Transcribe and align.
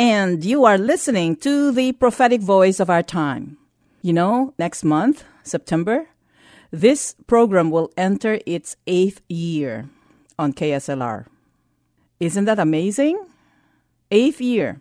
and 0.00 0.46
you 0.46 0.64
are 0.64 0.78
listening 0.78 1.36
to 1.36 1.70
the 1.72 1.92
prophetic 1.92 2.40
voice 2.40 2.80
of 2.80 2.88
our 2.88 3.02
time. 3.02 3.58
You 4.00 4.14
know, 4.14 4.54
next 4.58 4.82
month, 4.82 5.24
September, 5.42 6.06
this 6.70 7.14
program 7.26 7.70
will 7.70 7.92
enter 7.98 8.38
its 8.46 8.76
eighth 8.86 9.20
year 9.28 9.90
on 10.38 10.54
KSLR. 10.54 11.26
Isn't 12.18 12.46
that 12.46 12.58
amazing? 12.58 13.22
Eighth 14.10 14.40
year. 14.40 14.80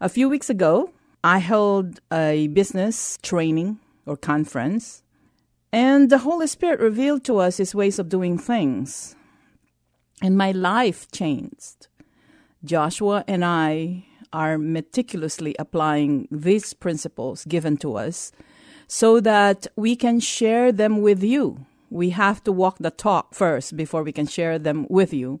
A 0.00 0.08
few 0.08 0.30
weeks 0.30 0.48
ago, 0.48 0.92
I 1.22 1.40
held 1.40 2.00
a 2.10 2.48
business 2.48 3.18
training 3.20 3.80
or 4.06 4.16
conference, 4.16 5.02
and 5.74 6.08
the 6.08 6.24
Holy 6.24 6.46
Spirit 6.46 6.80
revealed 6.80 7.22
to 7.24 7.36
us 7.36 7.58
His 7.58 7.74
ways 7.74 7.98
of 7.98 8.08
doing 8.08 8.38
things. 8.38 9.14
And 10.22 10.38
my 10.38 10.52
life 10.52 11.10
changed. 11.12 11.88
Joshua 12.64 13.24
and 13.28 13.44
I 13.44 14.06
are 14.34 14.58
meticulously 14.58 15.54
applying 15.58 16.26
these 16.30 16.74
principles 16.74 17.44
given 17.46 17.76
to 17.78 17.96
us 17.96 18.32
so 18.88 19.20
that 19.20 19.66
we 19.76 19.96
can 19.96 20.20
share 20.20 20.72
them 20.72 21.00
with 21.00 21.22
you. 21.22 21.64
We 21.88 22.10
have 22.10 22.42
to 22.44 22.52
walk 22.52 22.78
the 22.80 22.90
talk 22.90 23.34
first 23.34 23.76
before 23.76 24.02
we 24.02 24.12
can 24.12 24.26
share 24.26 24.58
them 24.58 24.86
with 24.90 25.14
you. 25.14 25.40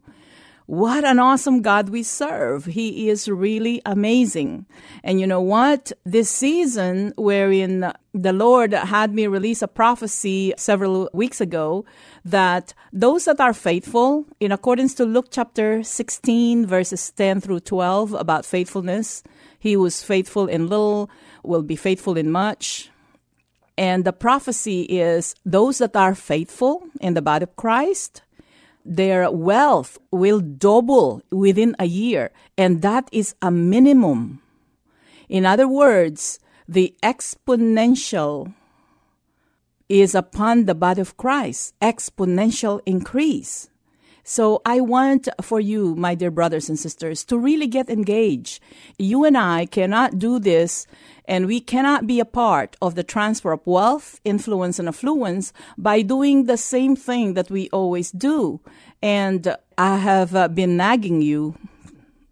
What 0.66 1.04
an 1.04 1.18
awesome 1.18 1.60
God 1.60 1.90
we 1.90 2.02
serve. 2.02 2.64
He 2.64 3.10
is 3.10 3.28
really 3.28 3.82
amazing. 3.84 4.64
And 5.02 5.20
you 5.20 5.26
know 5.26 5.42
what? 5.42 5.92
This 6.04 6.30
season, 6.30 7.12
wherein 7.16 7.92
the 8.14 8.32
Lord 8.32 8.72
had 8.72 9.14
me 9.14 9.26
release 9.26 9.60
a 9.60 9.68
prophecy 9.68 10.54
several 10.56 11.10
weeks 11.12 11.42
ago, 11.42 11.84
that 12.24 12.72
those 12.94 13.26
that 13.26 13.40
are 13.40 13.52
faithful, 13.52 14.24
in 14.40 14.52
accordance 14.52 14.94
to 14.94 15.04
Luke 15.04 15.28
chapter 15.30 15.82
16, 15.82 16.64
verses 16.64 17.10
10 17.10 17.42
through 17.42 17.60
12, 17.60 18.14
about 18.14 18.46
faithfulness, 18.46 19.22
he 19.58 19.76
was 19.76 20.02
faithful 20.02 20.46
in 20.46 20.68
little 20.68 21.10
will 21.42 21.62
be 21.62 21.76
faithful 21.76 22.16
in 22.16 22.30
much. 22.30 22.90
And 23.76 24.04
the 24.04 24.12
prophecy 24.12 24.82
is 24.82 25.34
those 25.44 25.78
that 25.78 25.96
are 25.96 26.14
faithful 26.14 26.84
in 27.00 27.14
the 27.14 27.22
body 27.22 27.42
of 27.42 27.56
Christ, 27.56 28.22
their 28.84 29.30
wealth 29.30 29.98
will 30.10 30.40
double 30.40 31.22
within 31.30 31.74
a 31.78 31.86
year, 31.86 32.30
and 32.58 32.82
that 32.82 33.08
is 33.12 33.34
a 33.40 33.50
minimum. 33.50 34.42
In 35.28 35.46
other 35.46 35.66
words, 35.66 36.38
the 36.68 36.94
exponential 37.02 38.52
is 39.88 40.14
upon 40.14 40.64
the 40.64 40.74
body 40.74 41.00
of 41.00 41.16
Christ, 41.16 41.74
exponential 41.80 42.80
increase. 42.86 43.68
So 44.24 44.62
I 44.64 44.80
want 44.80 45.28
for 45.42 45.60
you, 45.60 45.94
my 45.94 46.14
dear 46.14 46.30
brothers 46.30 46.70
and 46.70 46.78
sisters, 46.78 47.24
to 47.26 47.38
really 47.38 47.66
get 47.66 47.90
engaged. 47.90 48.62
You 48.98 49.24
and 49.24 49.36
I 49.36 49.66
cannot 49.66 50.18
do 50.18 50.38
this 50.38 50.86
and 51.26 51.46
we 51.46 51.60
cannot 51.60 52.06
be 52.06 52.20
a 52.20 52.24
part 52.24 52.76
of 52.80 52.94
the 52.94 53.02
transfer 53.02 53.52
of 53.52 53.66
wealth, 53.66 54.20
influence, 54.24 54.78
and 54.78 54.88
affluence 54.88 55.52
by 55.76 56.00
doing 56.00 56.44
the 56.44 56.56
same 56.56 56.96
thing 56.96 57.34
that 57.34 57.50
we 57.50 57.68
always 57.70 58.10
do. 58.10 58.60
And 59.02 59.54
I 59.76 59.98
have 59.98 60.34
uh, 60.34 60.48
been 60.48 60.76
nagging 60.76 61.20
you 61.20 61.56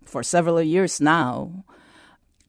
for 0.05 0.23
several 0.23 0.63
years 0.63 1.01
now 1.01 1.65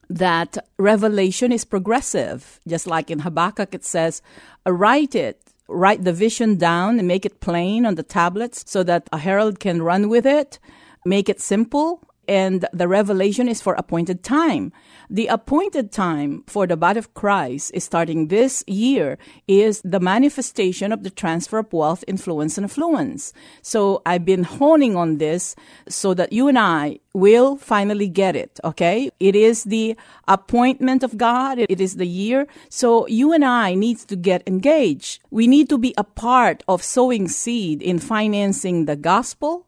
that 0.08 0.58
revelation 0.78 1.52
is 1.52 1.64
progressive. 1.64 2.60
Just 2.66 2.86
like 2.86 3.10
in 3.10 3.20
Habakkuk, 3.20 3.74
it 3.74 3.84
says, 3.84 4.22
write 4.66 5.14
it, 5.14 5.43
write 5.68 6.04
the 6.04 6.12
vision 6.12 6.56
down 6.56 6.98
and 6.98 7.08
make 7.08 7.24
it 7.24 7.40
plain 7.40 7.86
on 7.86 7.94
the 7.94 8.02
tablets 8.02 8.64
so 8.66 8.82
that 8.82 9.08
a 9.12 9.18
herald 9.18 9.60
can 9.60 9.82
run 9.82 10.08
with 10.08 10.26
it, 10.26 10.58
make 11.04 11.28
it 11.28 11.40
simple, 11.40 12.02
and 12.28 12.66
the 12.72 12.88
revelation 12.88 13.48
is 13.48 13.60
for 13.60 13.74
appointed 13.74 14.22
time. 14.22 14.72
The 15.10 15.26
appointed 15.26 15.92
time 15.92 16.44
for 16.46 16.66
the 16.66 16.76
body 16.76 16.98
of 16.98 17.14
Christ 17.14 17.70
is 17.74 17.84
starting 17.84 18.28
this 18.28 18.64
year 18.66 19.18
is 19.46 19.80
the 19.84 20.00
manifestation 20.00 20.92
of 20.92 21.02
the 21.02 21.10
transfer 21.10 21.58
of 21.58 21.72
wealth, 21.72 22.04
influence, 22.08 22.56
and 22.56 22.64
affluence. 22.64 23.32
So 23.62 24.02
I've 24.06 24.24
been 24.24 24.44
honing 24.44 24.96
on 24.96 25.18
this 25.18 25.54
so 25.88 26.14
that 26.14 26.32
you 26.32 26.48
and 26.48 26.58
I 26.58 27.00
will 27.12 27.56
finally 27.56 28.08
get 28.08 28.34
it. 28.34 28.58
Okay. 28.64 29.10
It 29.20 29.36
is 29.36 29.64
the 29.64 29.96
appointment 30.26 31.02
of 31.02 31.16
God. 31.16 31.58
It 31.58 31.80
is 31.80 31.96
the 31.96 32.06
year. 32.06 32.46
So 32.68 33.06
you 33.06 33.32
and 33.32 33.44
I 33.44 33.74
need 33.74 33.98
to 34.08 34.16
get 34.16 34.42
engaged. 34.46 35.20
We 35.30 35.46
need 35.46 35.68
to 35.68 35.78
be 35.78 35.94
a 35.96 36.04
part 36.04 36.62
of 36.66 36.82
sowing 36.82 37.28
seed 37.28 37.82
in 37.82 37.98
financing 37.98 38.86
the 38.86 38.96
gospel 38.96 39.66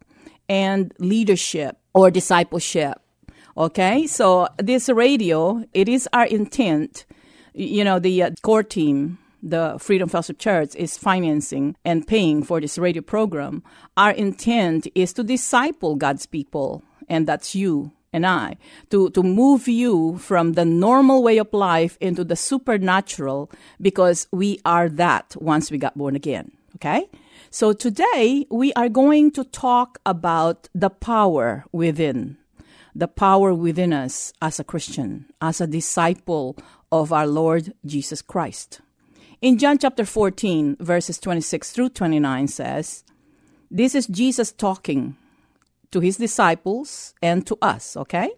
and 0.49 0.93
leadership 0.99 1.77
or 1.97 2.11
discipleship. 2.11 3.01
Okay, 3.57 4.05
so 4.05 4.47
this 4.57 4.87
radio, 4.87 5.65
it 5.73 5.89
is 5.89 6.07
our 6.13 6.25
intent. 6.25 7.05
You 7.55 7.83
know, 7.83 7.97
the 7.97 8.21
uh, 8.21 8.31
core 8.43 8.61
team, 8.61 9.17
the 9.41 9.77
Freedom 9.79 10.07
Fellowship 10.07 10.37
Church, 10.37 10.75
is 10.75 10.95
financing 10.95 11.75
and 11.83 12.05
paying 12.05 12.43
for 12.43 12.61
this 12.61 12.77
radio 12.77 13.01
program. 13.01 13.63
Our 13.97 14.11
intent 14.11 14.87
is 14.93 15.11
to 15.13 15.23
disciple 15.23 15.95
God's 15.95 16.27
people, 16.27 16.83
and 17.09 17.27
that's 17.27 17.55
you 17.55 17.91
and 18.13 18.27
I, 18.27 18.57
to, 18.91 19.09
to 19.09 19.23
move 19.23 19.67
you 19.67 20.19
from 20.19 20.53
the 20.53 20.65
normal 20.65 21.23
way 21.23 21.39
of 21.39 21.51
life 21.51 21.97
into 21.99 22.23
the 22.23 22.35
supernatural 22.35 23.49
because 23.81 24.27
we 24.31 24.59
are 24.65 24.87
that 24.87 25.35
once 25.39 25.71
we 25.71 25.79
got 25.79 25.97
born 25.97 26.15
again. 26.15 26.51
Okay? 26.75 27.09
So 27.57 27.73
today 27.73 28.45
we 28.51 28.71
are 28.73 28.87
going 28.87 29.31
to 29.31 29.43
talk 29.43 29.97
about 30.05 30.69
the 30.75 30.91
power 30.91 31.65
within 31.71 32.37
the 32.93 33.07
power 33.07 33.51
within 33.51 33.93
us 33.93 34.31
as 34.43 34.59
a 34.59 34.63
Christian, 34.63 35.25
as 35.41 35.59
a 35.59 35.65
disciple 35.65 36.55
of 36.91 37.11
our 37.11 37.25
Lord 37.25 37.73
Jesus 37.83 38.21
Christ. 38.21 38.81
In 39.41 39.57
John 39.57 39.79
chapter 39.79 40.05
14, 40.05 40.77
verses 40.79 41.17
26 41.17 41.71
through 41.71 41.89
29 41.89 42.47
says, 42.47 43.03
This 43.71 43.95
is 43.95 44.05
Jesus 44.05 44.51
talking 44.51 45.15
to 45.89 45.99
his 45.99 46.17
disciples 46.17 47.15
and 47.23 47.43
to 47.47 47.57
us, 47.59 47.97
okay? 47.97 48.29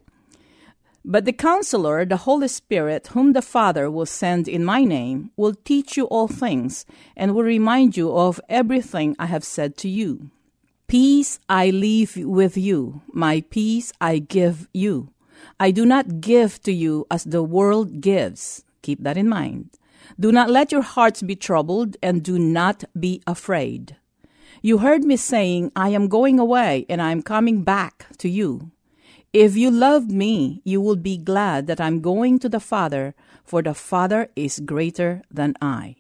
But 1.06 1.26
the 1.26 1.34
counselor, 1.34 2.06
the 2.06 2.18
Holy 2.18 2.48
Spirit, 2.48 3.08
whom 3.08 3.34
the 3.34 3.42
Father 3.42 3.90
will 3.90 4.06
send 4.06 4.48
in 4.48 4.66
my 4.66 4.84
name, 4.84 5.32
will 5.38 5.54
teach 5.54 5.96
you 5.96 6.06
all 6.06 6.28
things 6.28 6.86
and 7.16 7.34
will 7.34 7.44
remind 7.44 7.96
you 7.96 8.12
of 8.12 8.42
everything 8.50 9.16
I 9.18 9.28
have 9.28 9.44
said 9.44 9.78
to 9.78 9.90
you. 9.90 10.30
Peace 10.88 11.40
I 11.48 11.70
leave 11.70 12.18
with 12.18 12.58
you, 12.58 13.02
my 13.14 13.42
peace 13.50 13.94
I 14.02 14.20
give 14.20 14.68
you. 14.74 15.14
I 15.60 15.72
do 15.72 15.86
not 15.86 16.20
give 16.20 16.62
to 16.64 16.74
you 16.74 17.06
as 17.10 17.24
the 17.24 17.44
world 17.44 18.02
gives. 18.02 18.64
Keep 18.82 19.04
that 19.04 19.18
in 19.18 19.30
mind. 19.30 19.70
Do 20.20 20.32
not 20.32 20.50
let 20.50 20.72
your 20.72 20.82
hearts 20.82 21.22
be 21.22 21.36
troubled, 21.36 21.96
and 22.02 22.24
do 22.24 22.40
not 22.40 22.84
be 23.00 23.22
afraid. 23.28 23.96
You 24.62 24.80
heard 24.80 25.04
me 25.04 25.16
saying, 25.16 25.72
I 25.76 25.90
am 25.90 26.08
going 26.08 26.40
away, 26.40 26.86
and 26.90 27.02
I 27.02 27.12
am 27.12 27.22
coming 27.22 27.64
back 27.64 28.08
to 28.18 28.28
you. 28.28 28.72
If 29.34 29.56
you 29.56 29.70
loved 29.70 30.12
me, 30.12 30.62
you 30.64 30.82
will 30.82 30.96
be 30.96 31.16
glad 31.16 31.68
that 31.68 31.80
I'm 31.80 32.02
going 32.02 32.40
to 32.40 32.50
the 32.50 32.60
Father, 32.60 33.14
for 33.44 33.62
the 33.62 33.76
Father 33.76 34.30
is 34.36 34.60
greater 34.60 35.22
than 35.30 35.54
I. 35.62 35.98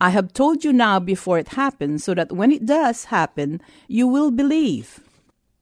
I 0.00 0.10
have 0.10 0.32
told 0.32 0.64
you 0.64 0.72
now 0.72 0.98
before 0.98 1.38
it 1.38 1.54
happens, 1.54 2.02
so 2.02 2.14
that 2.14 2.32
when 2.32 2.50
it 2.50 2.66
does 2.66 3.04
happen, 3.04 3.60
you 3.86 4.08
will 4.08 4.32
believe. 4.32 4.98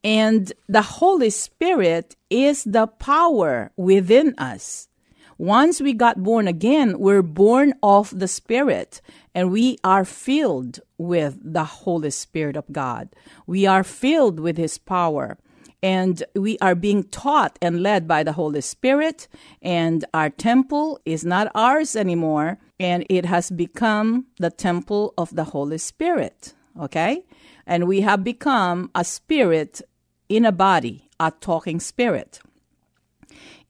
And 0.03 0.50
the 0.67 0.81
Holy 0.81 1.29
Spirit 1.29 2.17
is 2.31 2.65
the 2.65 2.87
power 2.87 3.73
within 3.77 4.35
us. 4.38 4.88
Once 5.37 5.82
we 5.82 5.93
got 5.93 6.23
born 6.23 6.49
again, 6.49 6.99
we're 6.99 7.23
born 7.23 7.75
of 7.82 8.19
the 8.19 8.29
Spirit 8.29 9.03
and 9.35 9.50
we 9.50 9.77
are 9.85 10.05
filled 10.05 10.81
with 10.97 11.38
the 11.43 11.65
Holy 11.65 12.11
Spirit 12.11 12.56
of 12.56 12.73
God. 12.73 13.11
We 13.47 13.67
are 13.67 13.85
filled 13.85 14.41
with 14.41 14.56
His 14.56 14.77
power 14.79 15.38
and 15.82 16.23
we 16.35 16.59
are 16.59 16.75
being 16.75 17.05
taught 17.05 17.59
and 17.62 17.82
led 17.82 18.06
by 18.06 18.23
the 18.23 18.32
Holy 18.32 18.61
Spirit, 18.61 19.29
and 19.62 20.05
our 20.12 20.31
temple 20.31 21.00
is 21.05 21.25
not 21.25 21.50
ours 21.55 21.97
anymore, 21.97 22.59
and 22.79 23.06
it 23.09 23.25
has 23.25 23.50
become 23.50 24.27
the 24.38 24.50
temple 24.50 25.15
of 25.17 25.35
the 25.35 25.44
Holy 25.44 25.79
Spirit. 25.79 26.55
Okay? 26.79 27.25
And 27.67 27.87
we 27.87 28.00
have 28.03 28.25
become 28.25 28.91
a 28.94 29.05
spirit 29.05 29.82
in 30.29 30.44
a 30.44 30.53
body, 30.53 31.09
a 31.19 31.31
talking 31.31 31.81
spirit. 31.81 32.41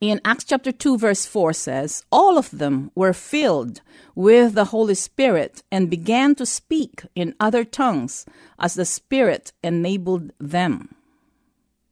In 0.00 0.20
Acts 0.24 0.44
chapter 0.44 0.72
2, 0.72 0.96
verse 0.96 1.26
4 1.26 1.52
says, 1.52 2.04
All 2.10 2.38
of 2.38 2.50
them 2.50 2.90
were 2.94 3.12
filled 3.12 3.82
with 4.14 4.54
the 4.54 4.66
Holy 4.66 4.94
Spirit 4.94 5.62
and 5.70 5.90
began 5.90 6.34
to 6.36 6.46
speak 6.46 7.02
in 7.14 7.34
other 7.38 7.64
tongues 7.64 8.24
as 8.58 8.74
the 8.74 8.86
Spirit 8.86 9.52
enabled 9.62 10.32
them. 10.38 10.94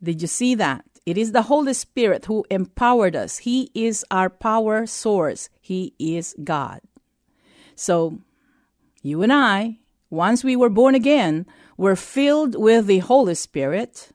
Did 0.02 0.22
you 0.22 0.28
see 0.28 0.54
that? 0.56 0.84
It 1.06 1.16
is 1.16 1.32
the 1.32 1.42
Holy 1.42 1.72
Spirit 1.74 2.26
who 2.26 2.44
empowered 2.50 3.16
us. 3.16 3.38
He 3.38 3.70
is 3.74 4.04
our 4.10 4.28
power 4.28 4.86
source. 4.86 5.48
He 5.60 5.94
is 5.98 6.34
God. 6.44 6.80
So, 7.74 8.20
you 9.02 9.22
and 9.22 9.32
I, 9.32 9.78
once 10.10 10.44
we 10.44 10.54
were 10.54 10.68
born 10.68 10.94
again, 10.94 11.46
were 11.76 11.96
filled 11.96 12.54
with 12.54 12.86
the 12.86 12.98
Holy 12.98 13.34
Spirit. 13.34 14.10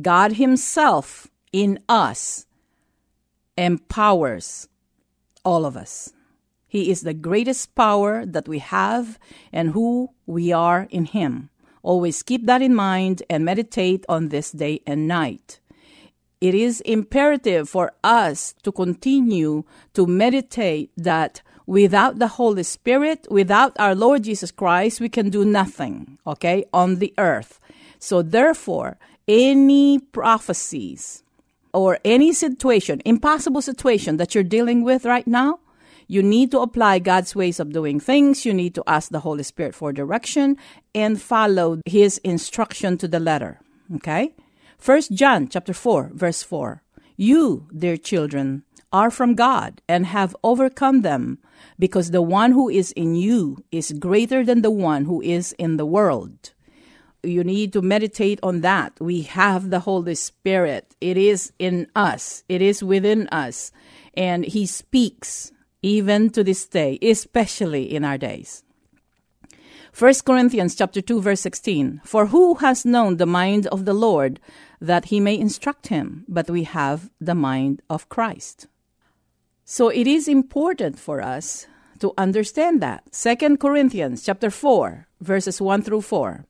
God 0.00 0.32
Himself 0.32 1.28
in 1.52 1.78
us 1.88 2.46
empowers 3.58 4.68
all 5.44 5.66
of 5.66 5.76
us. 5.76 6.12
He 6.66 6.90
is 6.90 7.02
the 7.02 7.14
greatest 7.14 7.74
power 7.74 8.24
that 8.24 8.48
we 8.48 8.60
have 8.60 9.18
and 9.52 9.70
who 9.70 10.10
we 10.24 10.52
are 10.52 10.86
in 10.90 11.04
Him. 11.04 11.50
Always 11.82 12.22
keep 12.22 12.46
that 12.46 12.62
in 12.62 12.74
mind 12.74 13.22
and 13.30 13.44
meditate 13.44 14.04
on 14.08 14.28
this 14.28 14.52
day 14.52 14.80
and 14.86 15.08
night. 15.08 15.60
It 16.40 16.54
is 16.54 16.80
imperative 16.82 17.68
for 17.68 17.92
us 18.02 18.54
to 18.62 18.72
continue 18.72 19.64
to 19.94 20.06
meditate 20.06 20.90
that 20.96 21.42
without 21.66 22.18
the 22.18 22.28
Holy 22.28 22.62
Spirit, 22.62 23.26
without 23.30 23.78
our 23.78 23.94
Lord 23.94 24.24
Jesus 24.24 24.50
Christ, 24.50 25.00
we 25.00 25.08
can 25.08 25.30
do 25.30 25.44
nothing, 25.44 26.18
okay, 26.26 26.64
on 26.72 26.96
the 26.96 27.12
earth. 27.18 27.60
So, 27.98 28.22
therefore, 28.22 28.98
any 29.28 29.98
prophecies 29.98 31.22
or 31.72 31.98
any 32.04 32.32
situation, 32.32 33.02
impossible 33.04 33.62
situation 33.62 34.16
that 34.16 34.34
you're 34.34 34.42
dealing 34.42 34.82
with 34.82 35.04
right 35.04 35.26
now, 35.26 35.60
you 36.10 36.24
need 36.24 36.50
to 36.50 36.58
apply 36.58 36.98
God's 36.98 37.36
ways 37.36 37.60
of 37.60 37.72
doing 37.72 38.00
things. 38.00 38.44
You 38.44 38.52
need 38.52 38.74
to 38.74 38.82
ask 38.84 39.10
the 39.10 39.20
Holy 39.20 39.44
Spirit 39.44 39.76
for 39.76 39.92
direction 39.92 40.56
and 40.92 41.22
follow 41.22 41.80
his 41.86 42.18
instruction 42.24 42.98
to 42.98 43.06
the 43.06 43.20
letter. 43.20 43.60
Okay? 43.94 44.34
First 44.76 45.12
John 45.12 45.46
chapter 45.46 45.72
4 45.72 46.10
verse 46.12 46.42
4. 46.42 46.82
You, 47.16 47.68
dear 47.72 47.96
children, 47.96 48.64
are 48.92 49.12
from 49.12 49.36
God 49.36 49.82
and 49.88 50.04
have 50.06 50.34
overcome 50.42 51.02
them 51.02 51.38
because 51.78 52.10
the 52.10 52.22
one 52.22 52.50
who 52.50 52.68
is 52.68 52.90
in 52.92 53.14
you 53.14 53.62
is 53.70 53.92
greater 53.92 54.44
than 54.44 54.62
the 54.62 54.70
one 54.72 55.04
who 55.04 55.22
is 55.22 55.52
in 55.58 55.76
the 55.76 55.86
world. 55.86 56.50
You 57.22 57.44
need 57.44 57.72
to 57.74 57.82
meditate 57.82 58.40
on 58.42 58.62
that. 58.62 58.98
We 58.98 59.22
have 59.22 59.70
the 59.70 59.80
Holy 59.80 60.16
Spirit. 60.16 60.96
It 61.00 61.16
is 61.16 61.52
in 61.60 61.86
us. 61.94 62.42
It 62.48 62.62
is 62.62 62.82
within 62.82 63.28
us. 63.28 63.70
And 64.14 64.44
He 64.44 64.66
speaks 64.66 65.52
even 65.82 66.30
to 66.30 66.44
this 66.44 66.66
day, 66.66 66.98
especially 67.02 67.94
in 67.94 68.04
our 68.04 68.18
days. 68.18 68.62
1 69.98 70.14
Corinthians 70.24 70.74
chapter 70.76 71.00
2 71.00 71.20
verse 71.20 71.40
16 71.40 72.00
For 72.04 72.26
who 72.26 72.54
has 72.56 72.84
known 72.84 73.16
the 73.16 73.26
mind 73.26 73.66
of 73.68 73.84
the 73.84 73.94
Lord 73.94 74.38
that 74.80 75.06
he 75.06 75.18
may 75.18 75.36
instruct 75.36 75.88
him 75.88 76.24
but 76.28 76.48
we 76.48 76.62
have 76.62 77.10
the 77.20 77.34
mind 77.34 77.82
of 77.90 78.08
Christ. 78.08 78.68
So 79.64 79.88
it 79.88 80.06
is 80.06 80.28
important 80.28 80.98
for 80.98 81.20
us 81.20 81.66
to 81.98 82.14
understand 82.16 82.80
that. 82.80 83.12
2 83.12 83.56
Corinthians 83.56 84.24
chapter 84.24 84.50
4 84.50 85.06
verses 85.20 85.60
1 85.60 85.82
through 85.82 86.02
4. 86.02 86.46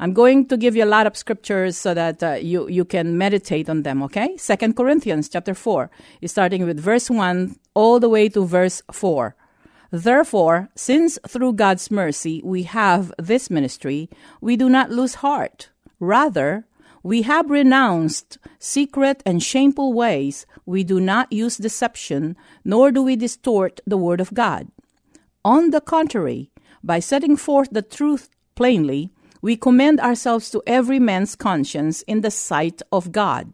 I'm 0.00 0.12
going 0.12 0.46
to 0.48 0.56
give 0.56 0.74
you 0.74 0.84
a 0.84 0.86
lot 0.86 1.06
of 1.06 1.16
scriptures 1.16 1.76
so 1.76 1.94
that 1.94 2.22
uh, 2.22 2.32
you, 2.32 2.68
you 2.68 2.84
can 2.84 3.18
meditate 3.18 3.68
on 3.68 3.82
them, 3.82 4.02
okay? 4.02 4.36
Second 4.36 4.76
Corinthians 4.76 5.28
chapter 5.28 5.54
4 5.54 5.90
is 6.20 6.30
starting 6.30 6.64
with 6.64 6.80
verse 6.80 7.10
1 7.10 7.56
all 7.74 8.00
the 8.00 8.08
way 8.08 8.28
to 8.30 8.44
verse 8.44 8.82
4. 8.90 9.36
Therefore, 9.90 10.70
since 10.74 11.18
through 11.28 11.52
God's 11.52 11.90
mercy 11.90 12.40
we 12.44 12.62
have 12.62 13.12
this 13.18 13.50
ministry, 13.50 14.08
we 14.40 14.56
do 14.56 14.68
not 14.68 14.90
lose 14.90 15.16
heart. 15.16 15.68
Rather, 16.00 16.66
we 17.02 17.22
have 17.22 17.50
renounced 17.50 18.38
secret 18.58 19.22
and 19.26 19.42
shameful 19.42 19.92
ways. 19.92 20.46
We 20.64 20.84
do 20.84 21.00
not 21.00 21.32
use 21.32 21.56
deception, 21.56 22.36
nor 22.64 22.90
do 22.90 23.02
we 23.02 23.16
distort 23.16 23.80
the 23.86 23.98
word 23.98 24.20
of 24.20 24.32
God. 24.32 24.68
On 25.44 25.70
the 25.70 25.80
contrary, 25.80 26.50
by 26.82 27.00
setting 27.00 27.36
forth 27.36 27.68
the 27.70 27.82
truth 27.82 28.30
plainly, 28.54 29.10
we 29.42 29.56
commend 29.56 30.00
ourselves 30.00 30.50
to 30.50 30.62
every 30.66 30.98
man's 30.98 31.34
conscience 31.36 32.02
in 32.02 32.20
the 32.20 32.30
sight 32.30 32.80
of 32.92 33.12
God. 33.12 33.52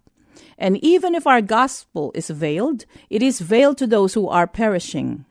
And 0.58 0.76
even 0.84 1.14
if 1.14 1.26
our 1.26 1.40
gospel 1.40 2.12
is 2.14 2.28
veiled, 2.30 2.84
it 3.10 3.22
is 3.22 3.40
veiled 3.40 3.78
to 3.78 3.86
those 3.86 4.14
who 4.14 4.28
are 4.28 4.46
perishing. 4.46 5.24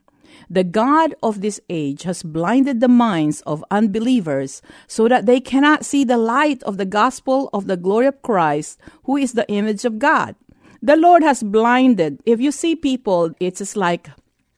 The 0.50 0.64
God 0.64 1.14
of 1.22 1.42
this 1.42 1.60
age 1.70 2.04
has 2.04 2.24
blinded 2.24 2.80
the 2.80 2.88
minds 2.88 3.42
of 3.42 3.66
unbelievers 3.70 4.62
so 4.88 5.08
that 5.08 5.26
they 5.26 5.40
cannot 5.40 5.86
see 5.86 6.04
the 6.04 6.18
light 6.18 6.64
of 6.64 6.78
the 6.78 6.86
gospel 6.86 7.50
of 7.54 7.68
the 7.68 7.78
glory 7.78 8.08
of 8.08 8.22
Christ, 8.22 8.80
who 9.04 9.18
is 9.18 9.34
the 9.34 9.48
image 9.50 9.84
of 9.84 10.00
God. 10.00 10.36
The 10.82 10.96
Lord 10.96 11.22
has 11.24 11.44
blinded. 11.44 12.22
If 12.26 12.40
you 12.40 12.52
see 12.52 12.76
people, 12.76 13.32
it's 13.40 13.76
like 13.76 14.10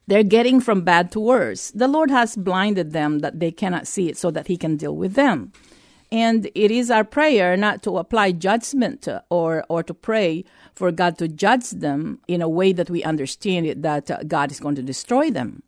they're 0.06 0.22
getting 0.22 0.60
from 0.60 0.82
bad 0.82 1.10
to 1.12 1.20
worse. 1.20 1.72
The 1.72 1.88
Lord 1.88 2.10
has 2.10 2.36
blinded 2.36 2.92
them 2.92 3.20
that 3.20 3.40
they 3.40 3.50
cannot 3.50 3.88
see 3.88 4.08
it 4.08 4.16
so 4.16 4.30
that 4.30 4.46
He 4.46 4.56
can 4.56 4.76
deal 4.76 4.94
with 4.94 5.14
them. 5.14 5.52
And 6.12 6.50
it 6.54 6.70
is 6.70 6.90
our 6.90 7.04
prayer 7.04 7.56
not 7.56 7.82
to 7.84 7.98
apply 7.98 8.32
judgment 8.32 9.06
or, 9.30 9.64
or 9.68 9.82
to 9.84 9.94
pray 9.94 10.44
for 10.74 10.90
God 10.90 11.18
to 11.18 11.28
judge 11.28 11.70
them 11.70 12.20
in 12.26 12.42
a 12.42 12.48
way 12.48 12.72
that 12.72 12.90
we 12.90 13.04
understand 13.04 13.66
it, 13.66 13.82
that 13.82 14.10
uh, 14.10 14.18
God 14.26 14.50
is 14.50 14.58
going 14.58 14.74
to 14.74 14.82
destroy 14.82 15.30
them. 15.30 15.62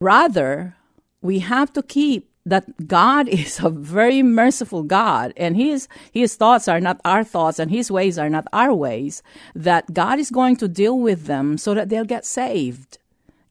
Rather, 0.00 0.74
we 1.20 1.40
have 1.40 1.72
to 1.74 1.82
keep 1.82 2.30
that 2.46 2.88
God 2.88 3.28
is 3.42 3.60
a 3.60 3.68
very 3.68 4.22
merciful 4.22 4.82
God 4.82 5.32
and 5.36 5.56
his 5.56 5.86
his 6.12 6.34
thoughts 6.34 6.66
are 6.66 6.80
not 6.80 7.00
our 7.04 7.24
thoughts 7.24 7.58
and 7.58 7.70
his 7.70 7.90
ways 7.90 8.18
are 8.18 8.30
not 8.30 8.46
our 8.52 8.72
ways 8.72 9.22
that 9.54 9.92
God 9.92 10.18
is 10.18 10.30
going 10.30 10.56
to 10.56 10.68
deal 10.68 10.98
with 10.98 11.26
them 11.26 11.58
so 11.58 11.74
that 11.74 11.88
they'll 11.88 12.04
get 12.04 12.24
saved 12.24 12.98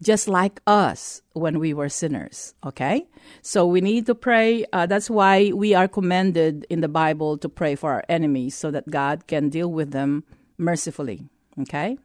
just 0.01 0.27
like 0.27 0.61
us 0.67 1.21
when 1.33 1.59
we 1.59 1.73
were 1.73 1.89
sinners. 1.89 2.53
Okay? 2.65 3.07
So 3.41 3.65
we 3.65 3.81
need 3.81 4.05
to 4.05 4.15
pray. 4.15 4.65
Uh, 4.71 4.85
that's 4.85 5.09
why 5.09 5.51
we 5.53 5.73
are 5.73 5.87
commanded 5.87 6.65
in 6.69 6.81
the 6.81 6.87
Bible 6.87 7.37
to 7.39 7.49
pray 7.49 7.75
for 7.75 7.93
our 7.93 8.03
enemies 8.07 8.55
so 8.55 8.71
that 8.71 8.89
God 8.89 9.27
can 9.27 9.49
deal 9.49 9.71
with 9.71 9.91
them 9.91 10.23
mercifully. 10.57 11.25
Okay? 11.61 11.97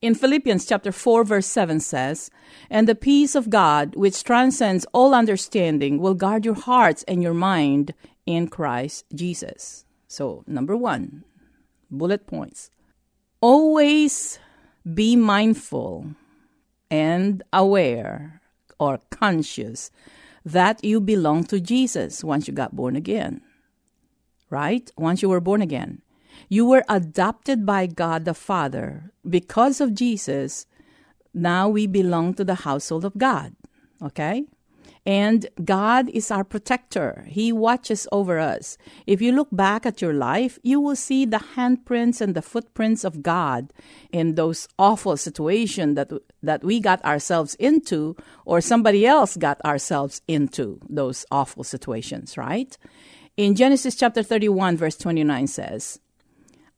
In 0.00 0.14
Philippians 0.14 0.64
chapter 0.64 0.92
4 0.92 1.24
verse 1.24 1.46
7 1.46 1.80
says, 1.80 2.30
"And 2.70 2.86
the 2.86 2.94
peace 2.94 3.34
of 3.34 3.50
God, 3.50 3.96
which 3.96 4.22
transcends 4.22 4.86
all 4.92 5.12
understanding, 5.12 5.98
will 5.98 6.14
guard 6.14 6.44
your 6.44 6.54
hearts 6.54 7.02
and 7.08 7.20
your 7.20 7.34
mind 7.34 7.94
in 8.24 8.46
Christ 8.46 9.06
Jesus." 9.12 9.84
So, 10.06 10.44
number 10.46 10.76
1, 10.76 11.24
bullet 11.90 12.28
points. 12.28 12.70
Always 13.40 14.38
be 14.94 15.16
mindful 15.16 16.14
and 16.90 17.42
aware 17.52 18.40
or 18.78 19.00
conscious 19.10 19.90
that 20.44 20.82
you 20.84 21.00
belong 21.00 21.44
to 21.44 21.60
Jesus 21.60 22.24
once 22.24 22.48
you 22.48 22.54
got 22.54 22.76
born 22.76 22.96
again. 22.96 23.42
Right? 24.50 24.90
Once 24.96 25.20
you 25.20 25.28
were 25.28 25.40
born 25.40 25.60
again. 25.60 26.00
You 26.48 26.64
were 26.64 26.84
adopted 26.88 27.66
by 27.66 27.86
God 27.86 28.24
the 28.24 28.34
Father. 28.34 29.12
Because 29.28 29.80
of 29.80 29.94
Jesus, 29.94 30.66
now 31.34 31.68
we 31.68 31.86
belong 31.86 32.34
to 32.34 32.44
the 32.44 32.64
household 32.66 33.04
of 33.04 33.18
God. 33.18 33.54
Okay? 34.00 34.44
And 35.08 35.48
God 35.64 36.10
is 36.10 36.30
our 36.30 36.44
protector. 36.44 37.24
He 37.26 37.50
watches 37.50 38.06
over 38.12 38.38
us. 38.38 38.76
If 39.06 39.22
you 39.22 39.32
look 39.32 39.48
back 39.50 39.86
at 39.86 40.02
your 40.02 40.12
life, 40.12 40.58
you 40.62 40.80
will 40.80 40.96
see 40.96 41.24
the 41.24 41.38
handprints 41.56 42.20
and 42.20 42.34
the 42.34 42.42
footprints 42.42 43.04
of 43.04 43.22
God 43.22 43.72
in 44.12 44.34
those 44.34 44.68
awful 44.78 45.16
situations 45.16 45.94
that, 45.94 46.12
that 46.42 46.62
we 46.62 46.78
got 46.78 47.02
ourselves 47.06 47.54
into 47.54 48.16
or 48.44 48.60
somebody 48.60 49.06
else 49.06 49.38
got 49.38 49.64
ourselves 49.64 50.20
into 50.28 50.78
those 50.90 51.24
awful 51.30 51.64
situations, 51.64 52.36
right? 52.36 52.76
In 53.38 53.54
Genesis 53.54 53.94
chapter 53.94 54.22
31, 54.22 54.76
verse 54.76 54.96
29 54.98 55.46
says, 55.46 56.00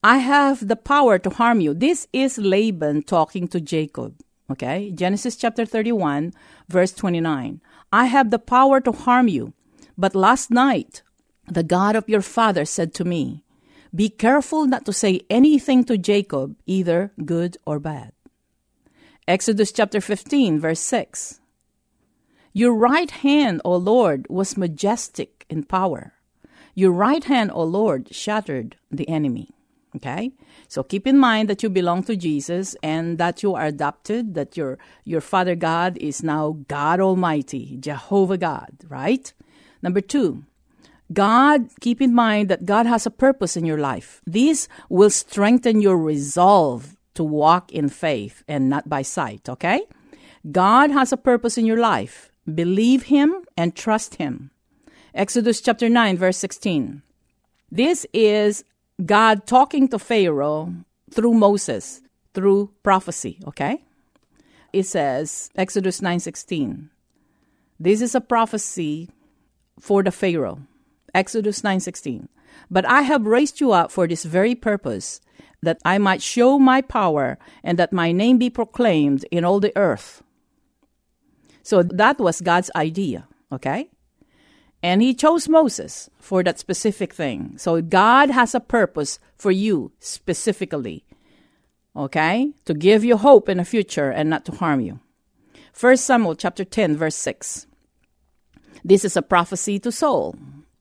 I 0.05 0.19
have 0.19 0.69
the 0.69 0.77
power 0.77 1.19
to 1.19 1.31
harm 1.31 1.61
you. 1.61 1.75
This 1.75 2.07
is 2.13 2.39
Laban 2.39 3.03
talking 3.03 3.49
to 3.49 3.61
Jacob. 3.61 4.15
Okay? 4.51 4.93
Genesis 4.93 5.35
chapter 5.37 5.65
31, 5.65 6.33
verse 6.69 6.93
29. 6.93 7.61
I 7.93 8.07
have 8.07 8.31
the 8.31 8.39
power 8.39 8.81
to 8.81 8.93
harm 8.93 9.29
you. 9.29 9.53
But 9.99 10.15
last 10.15 10.51
night, 10.51 11.03
the 11.47 11.63
God 11.63 11.97
of 11.97 12.09
your 12.09 12.23
father 12.23 12.65
said 12.65 12.95
to 12.95 13.05
me, 13.05 13.45
Be 13.95 14.09
careful 14.09 14.67
not 14.67 14.87
to 14.87 14.93
say 14.93 15.23
anything 15.29 15.85
to 15.85 15.99
Jacob, 15.99 16.57
either 16.67 17.13
good 17.25 17.57
or 17.67 17.81
bad. 17.81 18.13
Exodus 19.27 19.73
chapter 19.73 20.01
15, 20.01 20.59
verse 20.61 20.81
6. 20.81 21.41
Your 22.53 22.75
right 22.75 23.11
hand, 23.11 23.61
O 23.65 23.77
Lord, 23.77 24.27
was 24.29 24.57
majestic 24.57 25.47
in 25.49 25.63
power. 25.65 26.15
Your 26.75 26.93
right 26.93 27.23
hand, 27.25 27.51
O 27.53 27.63
Lord, 27.63 28.15
shattered 28.15 28.77
the 28.91 29.09
enemy. 29.09 29.51
Okay? 29.97 30.33
So 30.69 30.83
keep 30.83 31.07
in 31.07 31.19
mind 31.19 31.49
that 31.49 31.63
you 31.63 31.69
belong 31.69 32.05
to 32.05 32.17
Jesus 32.17 32.77
and 32.83 33.19
that 33.19 33.43
you 33.43 33.55
are 33.55 33.67
adopted, 33.67 34.35
that 34.35 34.57
your 34.57 34.79
your 35.05 35.21
Father 35.21 35.57
God 35.57 35.99
is 35.99 36.23
now 36.23 36.59
God 36.69 37.01
Almighty, 37.01 37.77
Jehovah 37.81 38.39
God, 38.39 38.71
right? 38.89 39.33
Number 39.83 40.01
2. 40.01 40.45
God, 41.13 41.69
keep 41.81 42.01
in 42.01 42.15
mind 42.15 42.49
that 42.49 42.67
God 42.67 42.87
has 42.87 43.05
a 43.05 43.11
purpose 43.11 43.57
in 43.57 43.65
your 43.65 43.79
life. 43.79 44.21
This 44.27 44.69
will 44.89 45.11
strengthen 45.11 45.83
your 45.83 45.99
resolve 45.99 46.97
to 47.15 47.25
walk 47.25 47.73
in 47.73 47.89
faith 47.89 48.45
and 48.47 48.71
not 48.71 48.89
by 48.89 49.03
sight, 49.03 49.49
okay? 49.49 49.83
God 50.51 50.91
has 50.91 51.13
a 51.13 51.17
purpose 51.17 51.59
in 51.59 51.67
your 51.67 51.81
life. 51.81 52.31
Believe 52.47 53.05
Him 53.05 53.45
and 53.57 53.75
trust 53.75 54.17
Him. 54.17 54.51
Exodus 55.13 55.61
chapter 55.61 55.89
9, 55.89 56.17
verse 56.17 56.37
16. 56.37 57.03
This 57.71 58.07
is 58.13 58.65
God 59.07 59.47
talking 59.47 59.89
to 59.89 59.99
Pharaoh 59.99 60.75
through 61.11 61.35
Moses, 61.35 62.01
through 62.35 62.71
prophecy, 62.83 63.39
okay? 63.47 63.85
It 64.73 64.85
says, 64.85 65.51
Exodus 65.57 66.01
9:16. 66.01 66.91
This 67.79 68.01
is 68.01 68.15
a 68.15 68.21
prophecy 68.21 69.11
for 69.79 70.03
the 70.03 70.13
Pharaoh. 70.13 70.61
Exodus 71.15 71.63
9:16. 71.63 72.29
But 72.71 72.85
I 72.85 73.03
have 73.03 73.27
raised 73.27 73.61
you 73.61 73.73
up 73.73 73.91
for 73.91 74.07
this 74.07 74.25
very 74.25 74.55
purpose, 74.55 75.21
that 75.63 75.79
I 75.85 75.99
might 75.99 76.23
show 76.23 76.59
my 76.59 76.81
power 76.81 77.39
and 77.63 77.79
that 77.79 77.93
my 77.93 78.13
name 78.13 78.39
be 78.39 78.51
proclaimed 78.51 79.25
in 79.31 79.45
all 79.45 79.61
the 79.61 79.77
earth. 79.77 80.23
So 81.63 81.83
that 81.83 82.19
was 82.19 82.41
God's 82.41 82.71
idea, 82.75 83.29
okay? 83.53 83.91
And 84.83 85.03
he 85.03 85.13
chose 85.13 85.49
Moses 85.49 86.09
for 86.19 86.43
that 86.43 86.59
specific 86.59 87.13
thing. 87.13 87.55
So 87.59 87.83
God 87.83 88.31
has 88.31 88.55
a 88.55 88.61
purpose 88.61 89.19
for 89.37 89.51
you 89.51 89.93
specifically. 89.99 91.05
Okay? 91.95 92.53
To 92.65 92.75
give 92.75 93.05
you 93.05 93.17
hope 93.17 93.49
in 93.49 93.59
the 93.59 93.65
future 93.65 94.11
and 94.11 94.31
not 94.31 94.45
to 94.47 94.53
harm 94.53 94.81
you. 94.81 95.01
1 95.79 95.97
Samuel 95.99 96.35
chapter 96.35 96.65
10 96.65 96.97
verse 96.97 97.17
6. 97.17 97.67
This 98.85 99.05
is 99.05 99.17
a 99.17 99.23
prophecy 99.23 99.79
to 99.81 99.93
Saul. 99.93 100.35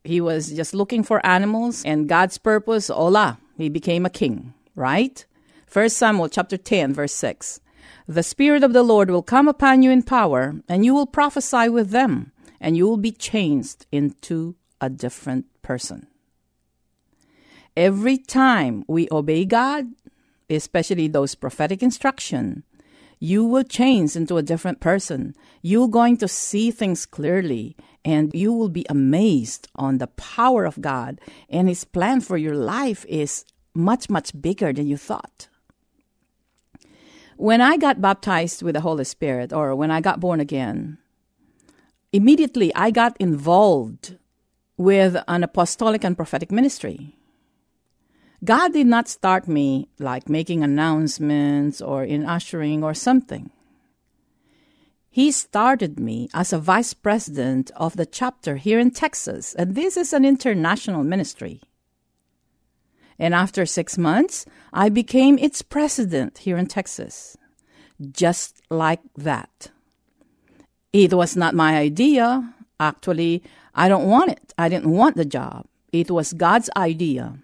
He 0.03 0.22
was 0.22 0.51
just 0.51 0.74
looking 0.74 1.03
for 1.03 1.25
animals 1.25 1.84
and 1.86 2.08
God's 2.08 2.38
purpose, 2.38 2.88
hola, 2.88 3.38
he 3.58 3.68
became 3.68 4.06
a 4.06 4.10
king, 4.10 4.53
right? 4.75 5.25
1 5.72 5.89
Samuel 5.89 6.29
chapter 6.29 6.58
10 6.58 6.94
verse 6.94 7.13
6. 7.13 7.60
The 8.08 8.24
Spirit 8.24 8.63
of 8.63 8.74
the 8.74 8.82
Lord 8.82 9.12
will 9.12 9.22
come 9.22 9.48
upon 9.48 9.84
you 9.84 9.91
in 9.91 10.01
power, 10.01 10.56
and 10.68 10.84
you 10.84 10.96
will 10.96 11.06
prophesy 11.06 11.70
with 11.70 11.91
them 11.91 12.32
and 12.60 12.75
you 12.78 12.88
will 12.88 12.98
be 12.98 13.12
changed 13.12 13.86
into 13.92 14.56
a 14.82 14.89
different 14.89 15.46
person. 15.62 16.08
Every 17.75 18.18
time 18.18 18.84
we 18.88 19.08
obey 19.12 19.46
God, 19.46 19.86
especially 20.50 21.08
those 21.08 21.36
prophetic 21.36 21.82
instruction, 21.84 22.63
you 23.20 23.44
will 23.46 23.63
change 23.63 24.16
into 24.16 24.38
a 24.38 24.44
different 24.44 24.80
person. 24.80 25.36
You're 25.62 25.89
going 25.89 26.18
to 26.18 26.28
see 26.28 26.72
things 26.72 27.06
clearly 27.06 27.75
and 28.06 28.34
you 28.34 28.54
will 28.54 28.70
be 28.70 28.86
amazed 28.89 29.68
on 29.75 29.98
the 29.98 30.08
power 30.08 30.66
of 30.66 30.82
God 30.82 31.20
and 31.50 31.68
his 31.68 31.84
plan 31.84 32.22
for 32.22 32.38
your 32.38 32.56
life 32.56 33.06
is 33.10 33.46
much 33.74 34.10
much 34.10 34.32
bigger 34.42 34.74
than 34.74 34.88
you 34.88 34.98
thought. 34.98 35.48
When 37.36 37.62
I 37.62 37.78
got 37.78 38.01
baptized 38.01 38.63
with 38.63 38.75
the 38.75 38.82
Holy 38.82 39.06
Spirit 39.06 39.54
or 39.54 39.75
when 39.75 39.92
I 39.92 40.01
got 40.01 40.20
born 40.20 40.39
again, 40.39 40.98
immediately 42.12 42.74
I 42.75 42.92
got 42.92 43.18
involved 43.20 44.18
with 44.78 45.18
an 45.28 45.44
apostolic 45.44 46.04
and 46.04 46.16
prophetic 46.16 46.51
ministry. 46.51 47.16
God 48.44 48.72
did 48.74 48.88
not 48.88 49.10
start 49.10 49.48
me 49.48 49.89
like 50.00 50.30
making 50.30 50.63
announcements 50.63 51.82
or 51.82 52.04
in 52.04 52.25
ushering 52.25 52.84
or 52.84 52.94
something. 52.94 53.51
He 55.10 55.32
started 55.32 56.00
me 56.00 56.30
as 56.34 56.54
a 56.54 56.60
vice 56.60 56.94
president 56.94 57.72
of 57.75 57.98
the 57.98 58.06
chapter 58.06 58.56
here 58.56 58.80
in 58.80 58.92
Texas, 58.92 59.56
and 59.56 59.75
this 59.75 59.98
is 59.98 60.13
an 60.13 60.24
international 60.24 61.04
ministry. 61.04 61.62
And 63.18 63.34
after 63.34 63.66
six 63.66 63.98
months, 63.98 64.46
I 64.72 64.88
became 64.88 65.38
its 65.38 65.62
president 65.62 66.38
here 66.39 66.58
in 66.58 66.68
Texas. 66.68 67.36
Just 68.00 68.62
like 68.70 69.01
that. 69.18 69.72
It 70.93 71.13
was 71.13 71.36
not 71.36 71.55
my 71.55 71.77
idea. 71.77 72.53
Actually, 72.79 73.43
I 73.75 73.89
don't 73.89 74.08
want 74.08 74.31
it. 74.31 74.53
I 74.58 74.69
didn't 74.69 74.91
want 74.91 75.15
the 75.15 75.25
job. 75.25 75.65
It 75.91 76.10
was 76.12 76.34
God's 76.34 76.69
idea. 76.75 77.38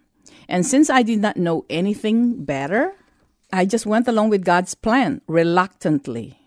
And 0.47 0.65
since 0.65 0.89
I 0.89 1.03
did 1.03 1.19
not 1.19 1.37
know 1.37 1.65
anything 1.69 2.43
better, 2.43 2.93
I 3.51 3.65
just 3.65 3.85
went 3.85 4.07
along 4.07 4.29
with 4.29 4.45
God's 4.45 4.75
plan 4.75 5.21
reluctantly. 5.27 6.39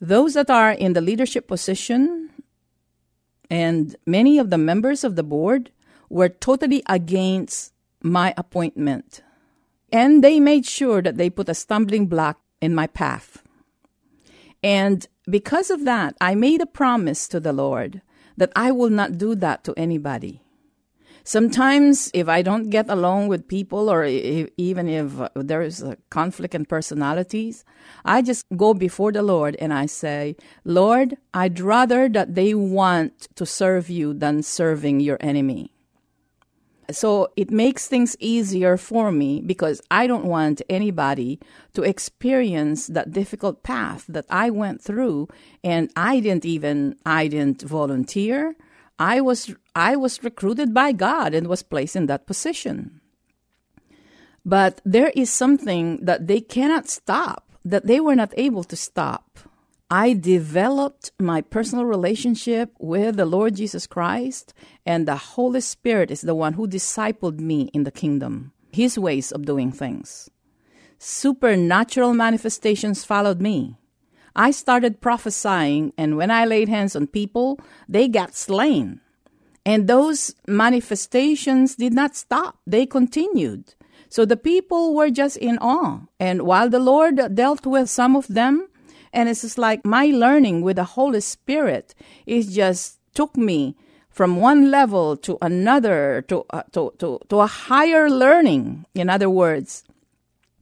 Those 0.00 0.34
that 0.34 0.50
are 0.50 0.72
in 0.72 0.94
the 0.94 1.00
leadership 1.00 1.46
position 1.46 2.30
and 3.50 3.96
many 4.06 4.38
of 4.38 4.50
the 4.50 4.58
members 4.58 5.04
of 5.04 5.14
the 5.14 5.22
board 5.22 5.70
were 6.08 6.28
totally 6.28 6.82
against 6.88 7.72
my 8.02 8.34
appointment. 8.36 9.22
And 9.92 10.24
they 10.24 10.40
made 10.40 10.66
sure 10.66 11.02
that 11.02 11.18
they 11.18 11.30
put 11.30 11.48
a 11.48 11.54
stumbling 11.54 12.06
block 12.06 12.40
in 12.60 12.74
my 12.74 12.86
path. 12.86 13.42
And 14.62 15.06
because 15.28 15.70
of 15.70 15.84
that, 15.84 16.16
I 16.20 16.34
made 16.34 16.60
a 16.60 16.66
promise 16.66 17.28
to 17.28 17.40
the 17.40 17.52
Lord 17.52 18.02
that 18.36 18.52
I 18.56 18.72
will 18.72 18.90
not 18.90 19.18
do 19.18 19.34
that 19.36 19.64
to 19.64 19.74
anybody. 19.76 20.40
Sometimes, 21.24 22.10
if 22.14 22.28
I 22.28 22.42
don't 22.42 22.70
get 22.70 22.90
along 22.90 23.28
with 23.28 23.46
people, 23.46 23.88
or 23.88 24.02
if, 24.02 24.48
even 24.56 24.88
if 24.88 25.12
there 25.34 25.62
is 25.62 25.80
a 25.80 25.96
conflict 26.10 26.54
in 26.54 26.64
personalities, 26.64 27.64
I 28.04 28.22
just 28.22 28.44
go 28.56 28.74
before 28.74 29.12
the 29.12 29.22
Lord 29.22 29.54
and 29.60 29.72
I 29.72 29.86
say, 29.86 30.34
Lord, 30.64 31.16
I'd 31.32 31.60
rather 31.60 32.08
that 32.08 32.34
they 32.34 32.54
want 32.54 33.28
to 33.36 33.46
serve 33.46 33.88
you 33.88 34.14
than 34.14 34.42
serving 34.42 34.98
your 34.98 35.18
enemy. 35.20 35.72
So 36.92 37.32
it 37.36 37.50
makes 37.50 37.88
things 37.88 38.16
easier 38.20 38.76
for 38.76 39.10
me 39.10 39.40
because 39.40 39.80
I 39.90 40.06
don't 40.06 40.24
want 40.24 40.62
anybody 40.68 41.40
to 41.74 41.82
experience 41.82 42.86
that 42.88 43.12
difficult 43.12 43.62
path 43.62 44.04
that 44.08 44.26
I 44.30 44.50
went 44.50 44.80
through 44.82 45.28
and 45.64 45.90
I 45.96 46.20
didn't 46.20 46.44
even 46.44 46.96
I 47.04 47.28
didn't 47.28 47.62
volunteer. 47.62 48.56
I 48.98 49.20
was 49.20 49.54
I 49.74 49.96
was 49.96 50.22
recruited 50.22 50.72
by 50.74 50.92
God 50.92 51.34
and 51.34 51.46
was 51.46 51.62
placed 51.62 51.96
in 51.96 52.06
that 52.06 52.26
position. 52.26 53.00
But 54.44 54.80
there 54.84 55.12
is 55.14 55.30
something 55.30 56.04
that 56.04 56.26
they 56.26 56.40
cannot 56.40 56.88
stop, 56.88 57.44
that 57.64 57.86
they 57.86 58.00
were 58.00 58.16
not 58.16 58.34
able 58.36 58.64
to 58.64 58.76
stop. 58.76 59.38
I 59.92 60.14
developed 60.14 61.12
my 61.20 61.42
personal 61.42 61.84
relationship 61.84 62.72
with 62.78 63.16
the 63.16 63.26
Lord 63.26 63.56
Jesus 63.56 63.86
Christ, 63.86 64.54
and 64.86 65.06
the 65.06 65.16
Holy 65.16 65.60
Spirit 65.60 66.10
is 66.10 66.22
the 66.22 66.34
one 66.34 66.54
who 66.54 66.66
discipled 66.66 67.40
me 67.40 67.68
in 67.74 67.84
the 67.84 67.90
kingdom, 67.90 68.52
His 68.72 68.98
ways 68.98 69.30
of 69.30 69.44
doing 69.44 69.70
things. 69.70 70.30
Supernatural 70.98 72.14
manifestations 72.14 73.04
followed 73.04 73.42
me. 73.42 73.76
I 74.34 74.50
started 74.50 75.02
prophesying, 75.02 75.92
and 75.98 76.16
when 76.16 76.30
I 76.30 76.46
laid 76.46 76.70
hands 76.70 76.96
on 76.96 77.06
people, 77.06 77.60
they 77.86 78.08
got 78.08 78.34
slain. 78.34 79.02
And 79.66 79.88
those 79.88 80.34
manifestations 80.48 81.76
did 81.76 81.92
not 81.92 82.16
stop, 82.16 82.56
they 82.66 82.86
continued. 82.86 83.74
So 84.08 84.24
the 84.24 84.38
people 84.38 84.94
were 84.94 85.10
just 85.10 85.36
in 85.36 85.58
awe. 85.58 86.00
And 86.18 86.42
while 86.42 86.70
the 86.70 86.80
Lord 86.80 87.34
dealt 87.34 87.66
with 87.66 87.90
some 87.90 88.16
of 88.16 88.26
them, 88.28 88.68
and 89.12 89.28
it's 89.28 89.42
just 89.42 89.58
like 89.58 89.84
my 89.84 90.06
learning 90.06 90.62
with 90.62 90.76
the 90.76 90.84
Holy 90.84 91.20
Spirit 91.20 91.94
is 92.26 92.54
just 92.54 92.98
took 93.14 93.36
me 93.36 93.76
from 94.10 94.36
one 94.36 94.70
level 94.70 95.16
to 95.16 95.38
another 95.40 96.22
to, 96.28 96.44
uh, 96.50 96.62
to, 96.72 96.92
to, 96.98 97.18
to 97.28 97.40
a 97.40 97.46
higher 97.46 98.10
learning, 98.10 98.84
in 98.94 99.08
other 99.08 99.30
words. 99.30 99.84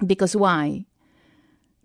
Because 0.04 0.36
why? 0.36 0.86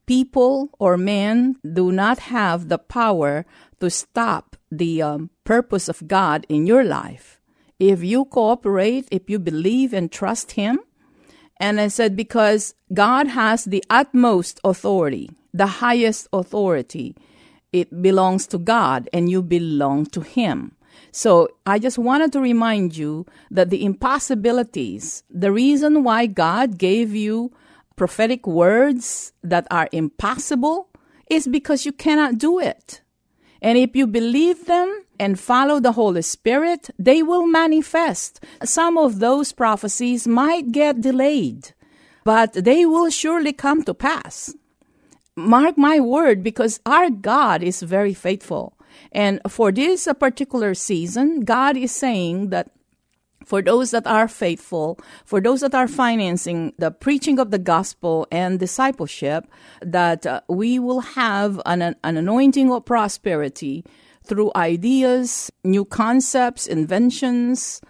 People 0.05 0.69
or 0.79 0.98
men 0.98 1.57
do 1.74 1.91
not 1.91 2.19
have 2.19 2.69
the 2.69 2.77
power 2.77 3.45
to 3.79 3.89
stop 3.89 4.55
the 4.72 5.01
um, 5.01 5.29
purpose 5.43 5.89
of 5.89 6.07
God 6.07 6.45
in 6.48 6.67
your 6.67 6.84
life. 6.84 7.41
If 7.79 8.03
you 8.03 8.25
cooperate, 8.25 9.07
if 9.12 9.29
you 9.29 9.39
believe 9.39 9.93
and 9.93 10.12
trust 10.12 10.51
Him, 10.53 10.79
And 11.57 11.79
I 11.79 11.88
said, 11.88 12.15
because 12.15 12.75
God 12.93 13.27
has 13.27 13.65
the 13.65 13.84
utmost 13.89 14.60
authority, 14.63 15.31
the 15.55 15.67
highest 15.67 16.27
authority. 16.33 17.15
It 17.71 18.01
belongs 18.01 18.47
to 18.47 18.57
God 18.57 19.09
and 19.13 19.29
you 19.29 19.41
belong 19.41 20.05
to 20.07 20.21
Him. 20.21 20.75
So 21.12 21.47
I 21.65 21.79
just 21.79 21.97
wanted 21.97 22.33
to 22.33 22.41
remind 22.41 22.97
you 22.97 23.25
that 23.51 23.69
the 23.69 23.83
impossibilities, 23.83 25.24
the 25.29 25.51
reason 25.51 26.03
why 26.03 26.25
God 26.25 26.77
gave 26.77 27.15
you 27.15 27.53
prophetic 27.95 28.45
words 28.45 29.31
that 29.43 29.65
are 29.71 29.88
impossible 29.91 30.89
is 31.29 31.47
because 31.47 31.85
you 31.85 31.91
cannot 31.91 32.38
do 32.38 32.59
it. 32.59 33.01
And 33.62 33.77
if 33.77 33.95
you 33.95 34.07
believe 34.07 34.65
them 34.65 35.03
and 35.19 35.39
follow 35.39 35.79
the 35.79 35.93
Holy 35.93 36.21
Spirit, 36.21 36.89
they 37.00 37.24
will 37.24 37.47
manifest. 37.47 38.43
Some 38.63 38.97
of 38.97 39.19
those 39.19 39.53
prophecies 39.53 40.27
might 40.27 40.71
get 40.71 41.01
delayed, 41.01 41.74
but 42.25 42.53
they 42.53 42.85
will 42.85 43.09
surely 43.09 43.53
come 43.53 43.83
to 43.83 43.93
pass. 43.93 44.53
Mark 45.35 45.77
my 45.77 45.99
word, 45.99 46.43
because 46.43 46.79
our 46.85 47.09
God 47.09 47.61
is 47.61 47.81
very 47.81 48.13
faithful. 48.13 48.77
And 49.11 49.41
for 49.49 49.71
this 49.71 50.07
particular 50.19 50.73
season, 50.73 51.41
God 51.41 51.75
is 51.75 51.91
saying 51.91 52.49
that 52.49 52.71
for 53.45 53.61
those 53.61 53.91
that 53.91 54.07
are 54.07 54.27
faithful, 54.27 54.97
for 55.23 55.39
those 55.39 55.61
that 55.61 55.75
are 55.75 55.87
financing 55.87 56.73
the 56.79 56.89
preaching 56.89 57.37
of 57.37 57.51
the 57.51 57.59
gospel 57.59 58.27
and 58.31 58.59
discipleship, 58.59 59.45
that 59.81 60.25
uh, 60.25 60.41
we 60.47 60.79
will 60.79 61.01
have 61.01 61.61
an, 61.65 61.81
an 61.81 62.17
anointing 62.17 62.71
of 62.71 62.85
prosperity 62.85 63.85
through 64.23 64.51
ideas, 64.55 65.51
new 65.63 65.85
concepts, 65.85 66.65
inventions, 66.65 67.81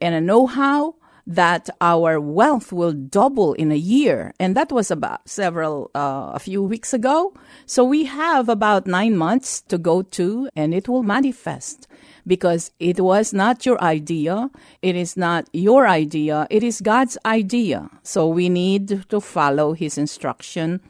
and 0.00 0.14
a 0.14 0.20
know 0.20 0.46
how 0.46 0.96
that 1.26 1.68
our 1.80 2.20
wealth 2.20 2.72
will 2.72 2.92
double 2.92 3.52
in 3.54 3.72
a 3.72 3.76
year. 3.76 4.32
And 4.38 4.56
that 4.56 4.70
was 4.70 4.90
about 4.90 5.28
several, 5.28 5.90
uh, 5.94 6.30
a 6.34 6.38
few 6.38 6.62
weeks 6.62 6.94
ago. 6.94 7.34
So 7.66 7.82
we 7.82 8.04
have 8.04 8.48
about 8.48 8.86
nine 8.86 9.16
months 9.16 9.60
to 9.62 9.76
go 9.76 10.02
to, 10.02 10.48
and 10.54 10.72
it 10.72 10.88
will 10.88 11.02
manifest 11.02 11.88
because 12.26 12.70
it 12.78 13.00
was 13.00 13.32
not 13.32 13.66
your 13.66 13.80
idea. 13.82 14.50
It 14.82 14.94
is 14.94 15.16
not 15.16 15.48
your 15.52 15.88
idea. 15.88 16.46
It 16.48 16.62
is 16.62 16.80
God's 16.80 17.18
idea. 17.24 17.90
So 18.02 18.28
we 18.28 18.48
need 18.48 19.08
to 19.08 19.20
follow 19.20 19.72
his 19.72 19.98
instruction 19.98 20.80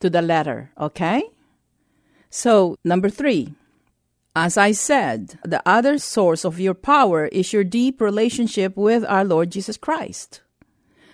to 0.00 0.10
the 0.10 0.22
letter. 0.22 0.70
Okay? 0.78 1.22
So, 2.30 2.76
number 2.84 3.08
three. 3.08 3.54
As 4.36 4.56
I 4.56 4.72
said, 4.72 5.38
the 5.44 5.62
other 5.64 5.96
source 5.96 6.44
of 6.44 6.58
your 6.58 6.74
power 6.74 7.26
is 7.26 7.52
your 7.52 7.62
deep 7.62 8.00
relationship 8.00 8.76
with 8.76 9.04
our 9.04 9.24
Lord 9.24 9.52
Jesus 9.52 9.76
Christ. 9.76 10.40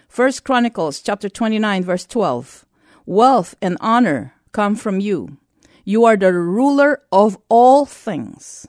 First 0.08 0.42
Chronicles 0.42 1.02
chapter 1.02 1.28
29 1.28 1.84
verse 1.84 2.06
12. 2.06 2.64
Wealth 3.04 3.54
and 3.60 3.76
honor 3.78 4.32
come 4.52 4.74
from 4.74 5.00
you. 5.00 5.36
You 5.84 6.06
are 6.06 6.16
the 6.16 6.32
ruler 6.32 7.02
of 7.12 7.36
all 7.50 7.84
things. 7.84 8.66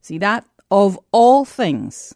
See 0.00 0.16
that? 0.16 0.46
Of 0.70 0.98
all 1.12 1.44
things. 1.44 2.14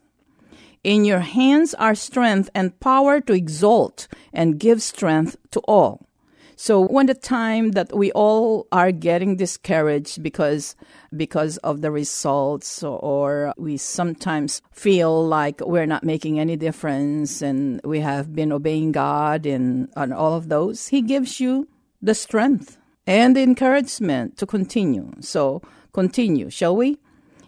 In 0.85 1.05
your 1.05 1.21
hands 1.21 1.75
are 1.75 1.95
strength 1.95 2.49
and 2.55 2.81
power 2.81 3.21
to 3.21 3.35
exalt 3.35 4.09
and 4.33 4.59
give 4.59 4.81
strength 4.81 5.37
to 5.51 5.61
all. 5.69 6.09
So 6.57 6.81
when 6.81 7.07
the 7.07 7.15
time 7.15 7.73
that 7.73 7.97
we 7.97 8.13
all 8.13 8.67
are 8.71 8.93
getting 8.93 9.37
discouraged 9.37 10.23
because 10.23 10.77
because 11.17 11.57
of 11.59 11.81
the 11.81 11.91
results 11.91 12.83
or 12.83 13.53
we 13.57 13.77
sometimes 13.77 14.63
feel 14.73 15.27
like 15.27 15.61
we're 15.61 15.87
not 15.87 16.05
making 16.05 16.39
any 16.39 16.57
difference 16.57 17.43
and 17.43 17.81
we 17.85 18.01
have 18.01 18.35
been 18.35 18.53
obeying 18.53 18.93
God 18.93 19.47
and, 19.47 19.89
and 19.97 20.13
all 20.13 20.35
of 20.35 20.49
those, 20.49 20.89
he 20.89 21.03
gives 21.03 21.41
you 21.41 21.69
the 22.01 22.15
strength 22.15 22.79
and 23.07 23.37
the 23.37 23.43
encouragement 23.43 24.37
to 24.39 24.47
continue. 24.47 25.11
So 25.21 25.63
continue, 25.93 26.51
shall 26.51 26.77
we? 26.77 26.99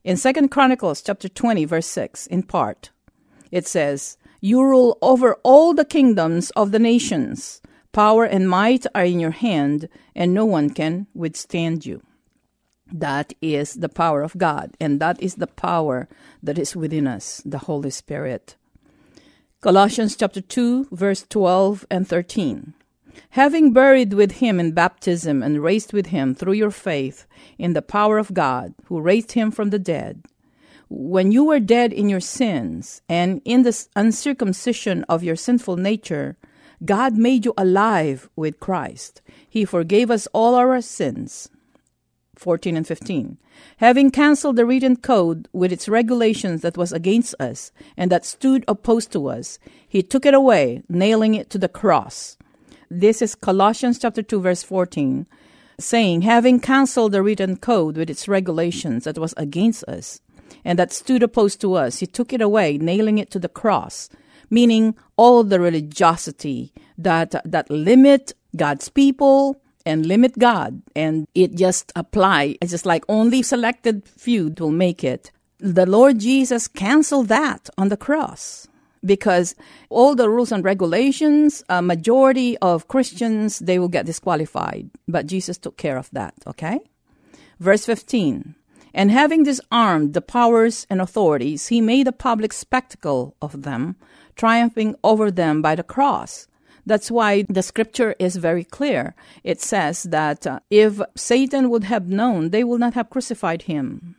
In 0.05 0.16
Second 0.16 0.51
Chronicles 0.51 1.03
chapter 1.03 1.29
20 1.29 1.64
verse 1.64 1.87
6 1.87 2.27
in 2.27 2.42
part 2.42 2.90
it 3.51 3.66
says, 3.66 4.16
"You 4.40 4.62
rule 4.62 4.99
over 5.01 5.37
all 5.42 5.73
the 5.73 5.85
kingdoms 5.85 6.51
of 6.51 6.73
the 6.73 6.79
nations. 6.79 7.61
Power 7.96 8.26
and 8.26 8.46
might 8.46 8.85
are 8.94 9.06
in 9.06 9.20
your 9.20 9.30
hand, 9.30 9.88
and 10.14 10.35
no 10.35 10.44
one 10.44 10.68
can 10.68 11.06
withstand 11.14 11.87
you." 11.87 12.02
That 12.92 13.32
is 13.40 13.72
the 13.72 13.88
power 13.88 14.20
of 14.20 14.37
God, 14.37 14.76
and 14.78 15.00
that 15.00 15.16
is 15.22 15.37
the 15.37 15.46
power 15.46 16.06
that 16.42 16.59
is 16.59 16.76
within 16.76 17.06
us, 17.06 17.40
the 17.46 17.64
Holy 17.64 17.88
Spirit. 17.88 18.56
Colossians 19.62 20.14
chapter 20.14 20.42
2 20.42 20.88
verse 20.92 21.24
12 21.30 21.87
and 21.90 22.06
13 22.06 22.74
having 23.30 23.72
buried 23.72 24.12
with 24.12 24.32
him 24.44 24.61
in 24.61 24.72
baptism 24.72 25.42
and 25.42 25.62
raised 25.62 25.94
with 25.94 26.09
him 26.09 26.35
through 26.35 26.52
your 26.52 26.70
faith 26.70 27.24
in 27.56 27.72
the 27.72 27.80
power 27.80 28.18
of 28.18 28.35
God, 28.35 28.74
who 28.88 29.00
raised 29.00 29.32
him 29.32 29.50
from 29.50 29.70
the 29.70 29.78
dead. 29.78 30.22
When 30.90 31.32
you 31.32 31.44
were 31.44 31.61
dead 31.61 31.94
in 31.94 32.11
your 32.11 32.20
sins 32.20 33.00
and 33.09 33.40
in 33.46 33.62
the 33.62 33.74
uncircumcision 33.96 35.04
of 35.09 35.24
your 35.24 35.37
sinful 35.37 35.78
nature, 35.78 36.37
God 36.85 37.17
made 37.17 37.45
you 37.45 37.55
alive 37.57 38.29
with 38.37 38.61
Christ. 38.61 39.23
He 39.49 39.65
forgave 39.65 40.11
us 40.11 40.29
all 40.33 40.55
our 40.55 40.81
sins. 40.81 41.49
14 42.37 42.77
and 42.77 42.87
15. 42.87 43.39
Having 43.79 44.11
cancelled 44.11 44.57
the 44.57 44.67
written 44.67 44.97
code 44.97 45.49
with 45.53 45.73
its 45.73 45.89
regulations 45.89 46.61
that 46.61 46.77
was 46.77 46.93
against 46.93 47.35
us 47.41 47.73
and 47.97 48.11
that 48.11 48.27
stood 48.27 48.65
opposed 48.69 49.11
to 49.12 49.29
us, 49.29 49.59
he 49.89 50.03
took 50.03 50.27
it 50.27 50.35
away, 50.35 50.83
nailing 50.89 51.35
it 51.35 51.49
to 51.51 51.59
the 51.59 51.69
cross. 51.69 52.37
This 52.91 53.23
is 53.23 53.35
Colossians 53.35 53.99
chapter 53.99 54.23
2 54.23 54.41
verse 54.41 54.62
14, 54.62 55.27
saying, 55.81 56.23
having 56.23 56.61
cancelled 56.61 57.12
the 57.12 57.23
written 57.23 57.57
code 57.57 57.97
with 57.97 58.11
its 58.11 58.29
regulations 58.29 59.05
that 59.05 59.19
was 59.19 59.35
against 59.37 59.85
us 59.85 60.21
and 60.65 60.79
that 60.79 60.93
stood 60.93 61.23
opposed 61.23 61.61
to 61.62 61.75
us, 61.75 62.01
he 62.01 62.07
took 62.07 62.33
it 62.33 62.41
away, 62.41 62.79
nailing 62.79 63.19
it 63.19 63.31
to 63.31 63.39
the 63.39 63.49
cross, 63.49 64.09
meaning 64.50 64.94
all 65.16 65.44
the 65.44 65.61
religiosity 65.61 66.72
that 66.98 67.35
that 67.44 67.70
limit 67.70 68.32
God's 68.56 68.88
people 68.88 69.61
and 69.85 70.04
limit 70.04 70.38
God, 70.38 70.82
and 70.96 71.28
it 71.35 71.54
just 71.54 71.92
apply. 71.94 72.56
It's 72.61 72.72
just 72.72 72.87
like 72.87 73.04
only 73.09 73.42
selected 73.42 74.06
few 74.09 74.52
will 74.59 74.72
make 74.72 75.04
it. 75.04 75.30
The 75.59 75.87
Lord 75.87 76.18
Jesus 76.18 76.68
canceled 76.68 77.28
that 77.28 77.70
on 77.78 77.88
the 77.88 77.96
cross 77.96 78.66
because 79.04 79.54
all 79.88 80.14
the 80.14 80.28
rules 80.28 80.52
and 80.52 80.64
regulations, 80.64 81.62
a 81.68 81.80
majority 81.80 82.59
of 82.59 82.88
Christians, 82.88 83.61
they 83.61 83.78
will 83.78 83.88
get 83.88 84.06
disqualified. 84.06 84.90
But 85.06 85.26
Jesus 85.26 85.56
took 85.56 85.76
care 85.76 85.96
of 85.96 86.11
that, 86.11 86.35
okay? 86.46 86.80
Verse 87.61 87.87
15. 87.87 88.54
And 88.92 89.11
having 89.11 89.44
disarmed 89.44 90.14
the 90.14 90.20
powers 90.20 90.87
and 90.90 91.00
authorities, 91.00 91.68
he 91.68 91.80
made 91.80 92.09
a 92.09 92.12
public 92.12 92.52
spectacle 92.52 93.37
of 93.40 93.62
them, 93.62 93.96
triumphing 94.37 94.94
over 95.03 95.31
them 95.31 95.62
by 95.62 95.75
the 95.75 95.83
cross. 95.83 96.46
That's 96.85 97.11
why 97.11 97.42
the 97.49 97.62
scripture 97.62 98.14
is 98.18 98.37
very 98.37 98.62
clear. 98.62 99.16
It 99.42 99.61
says 99.61 100.05
that 100.05 100.46
uh, 100.46 100.61
if 100.70 101.01
Satan 101.16 101.68
would 101.70 101.85
have 101.85 102.09
known, 102.09 102.51
they 102.51 102.62
would 102.62 102.81
not 102.81 102.94
have 102.94 103.11
crucified 103.11 103.62
him. 103.62 104.14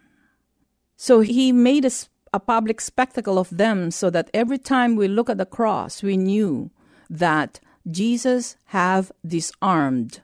So 0.97 1.21
he 1.21 1.53
made 1.53 1.85
a 1.85 1.91
a 2.33 2.39
public 2.39 2.81
spectacle 2.81 3.39
of 3.39 3.49
them 3.49 3.91
so 3.91 4.09
that 4.09 4.29
every 4.33 4.57
time 4.57 4.95
we 4.95 5.07
look 5.07 5.29
at 5.29 5.37
the 5.37 5.45
cross, 5.45 6.03
we 6.03 6.17
knew 6.17 6.69
that 7.09 7.59
Jesus 7.89 8.57
have 8.65 9.11
disarmed 9.25 10.21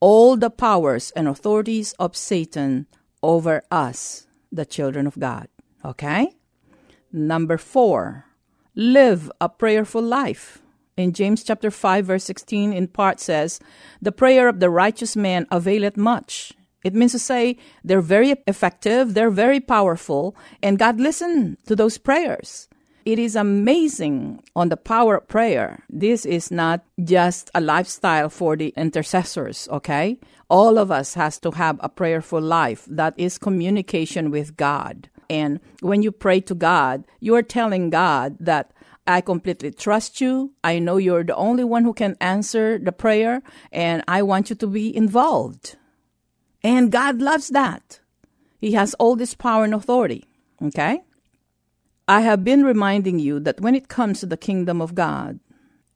all 0.00 0.36
the 0.36 0.50
powers 0.50 1.10
and 1.12 1.28
authorities 1.28 1.94
of 1.98 2.16
Satan 2.16 2.86
over 3.22 3.62
us, 3.70 4.26
the 4.52 4.66
children 4.66 5.06
of 5.06 5.18
God. 5.18 5.48
Okay? 5.84 6.34
Number 7.12 7.56
four, 7.56 8.26
live 8.74 9.30
a 9.40 9.48
prayerful 9.48 10.02
life. 10.02 10.60
In 10.96 11.12
James 11.12 11.42
chapter 11.42 11.70
5 11.70 12.06
verse 12.06 12.24
16 12.24 12.72
in 12.72 12.88
part 12.88 13.20
says, 13.20 13.60
The 14.00 14.12
prayer 14.12 14.48
of 14.48 14.60
the 14.60 14.70
righteous 14.70 15.16
man 15.16 15.46
availeth 15.50 15.96
much. 15.96 16.52
It 16.84 16.94
means 16.94 17.12
to 17.12 17.18
say 17.18 17.56
they're 17.82 18.02
very 18.02 18.36
effective, 18.46 19.14
they're 19.14 19.30
very 19.30 19.58
powerful, 19.58 20.36
and 20.62 20.78
God 20.78 21.00
listened 21.00 21.56
to 21.66 21.74
those 21.74 21.98
prayers. 21.98 22.68
It 23.04 23.18
is 23.18 23.36
amazing 23.36 24.42
on 24.56 24.70
the 24.70 24.76
power 24.76 25.16
of 25.16 25.28
prayer. 25.28 25.84
This 25.90 26.24
is 26.24 26.50
not 26.50 26.84
just 27.02 27.50
a 27.54 27.60
lifestyle 27.60 28.30
for 28.30 28.56
the 28.56 28.72
intercessors, 28.76 29.68
okay? 29.70 30.18
All 30.48 30.78
of 30.78 30.90
us 30.90 31.14
has 31.14 31.38
to 31.40 31.50
have 31.52 31.78
a 31.80 31.88
prayerful 31.88 32.40
life 32.40 32.86
that 32.88 33.14
is 33.18 33.36
communication 33.38 34.30
with 34.30 34.56
God. 34.56 35.10
And 35.28 35.60
when 35.80 36.02
you 36.02 36.12
pray 36.12 36.40
to 36.42 36.54
God, 36.54 37.04
you 37.20 37.34
are 37.34 37.42
telling 37.42 37.90
God 37.90 38.36
that 38.40 38.72
I 39.06 39.20
completely 39.20 39.70
trust 39.70 40.20
you. 40.20 40.52
I 40.62 40.78
know 40.78 40.96
you're 40.96 41.24
the 41.24 41.36
only 41.36 41.64
one 41.64 41.84
who 41.84 41.92
can 41.92 42.16
answer 42.20 42.78
the 42.78 42.92
prayer, 42.92 43.42
and 43.70 44.02
I 44.08 44.22
want 44.22 44.50
you 44.50 44.56
to 44.56 44.66
be 44.66 44.94
involved. 44.94 45.76
And 46.62 46.90
God 46.90 47.20
loves 47.20 47.48
that. 47.48 48.00
He 48.58 48.72
has 48.72 48.94
all 48.94 49.16
this 49.16 49.34
power 49.34 49.64
and 49.64 49.74
authority. 49.74 50.24
Okay? 50.62 51.02
I 52.08 52.20
have 52.20 52.44
been 52.44 52.64
reminding 52.64 53.18
you 53.18 53.40
that 53.40 53.60
when 53.60 53.74
it 53.74 53.88
comes 53.88 54.20
to 54.20 54.26
the 54.26 54.36
kingdom 54.36 54.80
of 54.80 54.94
God, 54.94 55.40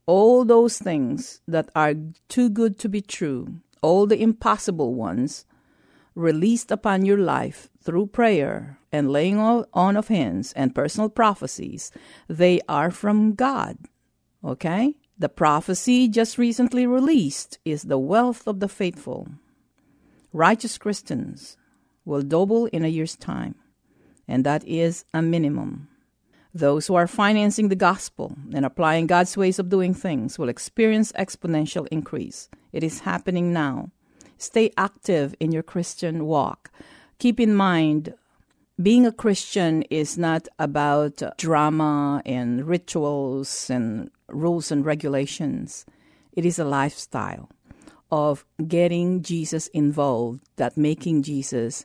all 0.04 0.44
those 0.44 0.78
things 0.78 1.40
that 1.46 1.70
are 1.74 1.94
too 2.28 2.48
good 2.48 2.78
to 2.80 2.88
be 2.88 3.00
true, 3.00 3.60
all 3.82 4.06
the 4.06 4.20
impossible 4.20 4.94
ones, 4.94 5.44
released 6.14 6.70
upon 6.70 7.04
your 7.04 7.18
life 7.18 7.68
through 7.82 8.06
prayer 8.06 8.77
and 8.92 9.10
laying 9.10 9.38
on 9.38 9.96
of 9.96 10.08
hands 10.08 10.52
and 10.54 10.74
personal 10.74 11.08
prophecies, 11.08 11.90
they 12.28 12.60
are 12.68 12.90
from 12.90 13.34
God. 13.34 13.76
Okay? 14.44 14.94
The 15.18 15.28
prophecy 15.28 16.08
just 16.08 16.38
recently 16.38 16.86
released 16.86 17.58
is 17.64 17.82
the 17.82 17.98
wealth 17.98 18.46
of 18.46 18.60
the 18.60 18.68
faithful. 18.68 19.28
Righteous 20.32 20.78
Christians 20.78 21.56
will 22.04 22.22
double 22.22 22.66
in 22.66 22.84
a 22.84 22.88
year's 22.88 23.16
time, 23.16 23.56
and 24.28 24.44
that 24.44 24.66
is 24.66 25.04
a 25.12 25.20
minimum. 25.20 25.88
Those 26.54 26.86
who 26.86 26.94
are 26.94 27.06
financing 27.06 27.68
the 27.68 27.76
gospel 27.76 28.36
and 28.54 28.64
applying 28.64 29.06
God's 29.06 29.36
ways 29.36 29.58
of 29.58 29.68
doing 29.68 29.92
things 29.92 30.38
will 30.38 30.48
experience 30.48 31.12
exponential 31.12 31.86
increase. 31.90 32.48
It 32.72 32.82
is 32.82 33.00
happening 33.00 33.52
now. 33.52 33.90
Stay 34.38 34.70
active 34.76 35.34
in 35.40 35.52
your 35.52 35.62
Christian 35.62 36.26
walk. 36.26 36.70
Keep 37.18 37.40
in 37.40 37.54
mind, 37.54 38.14
being 38.80 39.04
a 39.04 39.12
Christian 39.12 39.82
is 39.90 40.16
not 40.16 40.46
about 40.58 41.22
drama 41.36 42.22
and 42.24 42.66
rituals 42.66 43.68
and 43.70 44.10
rules 44.28 44.70
and 44.70 44.84
regulations. 44.84 45.84
It 46.32 46.44
is 46.44 46.58
a 46.58 46.64
lifestyle 46.64 47.48
of 48.10 48.44
getting 48.66 49.22
Jesus 49.22 49.66
involved, 49.68 50.40
that 50.56 50.76
making 50.76 51.22
Jesus 51.22 51.84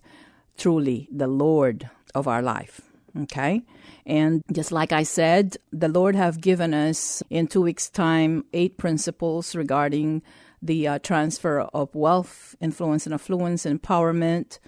truly 0.57 1.07
the 1.11 1.27
Lord 1.27 1.89
of 2.13 2.27
our 2.27 2.41
life. 2.41 2.81
Okay? 3.23 3.63
And 4.05 4.43
just 4.51 4.71
like 4.71 4.91
I 4.91 5.03
said, 5.03 5.57
the 5.71 5.87
Lord 5.87 6.15
have 6.15 6.41
given 6.41 6.73
us 6.73 7.23
in 7.29 7.47
two 7.47 7.61
weeks' 7.61 7.89
time 7.89 8.45
eight 8.53 8.77
principles 8.77 9.55
regarding 9.55 10.21
the 10.61 10.87
uh, 10.87 10.99
transfer 10.99 11.61
of 11.61 11.93
wealth, 11.93 12.55
influence, 12.61 13.05
and 13.05 13.13
affluence, 13.13 13.65
empowerment. 13.65 14.59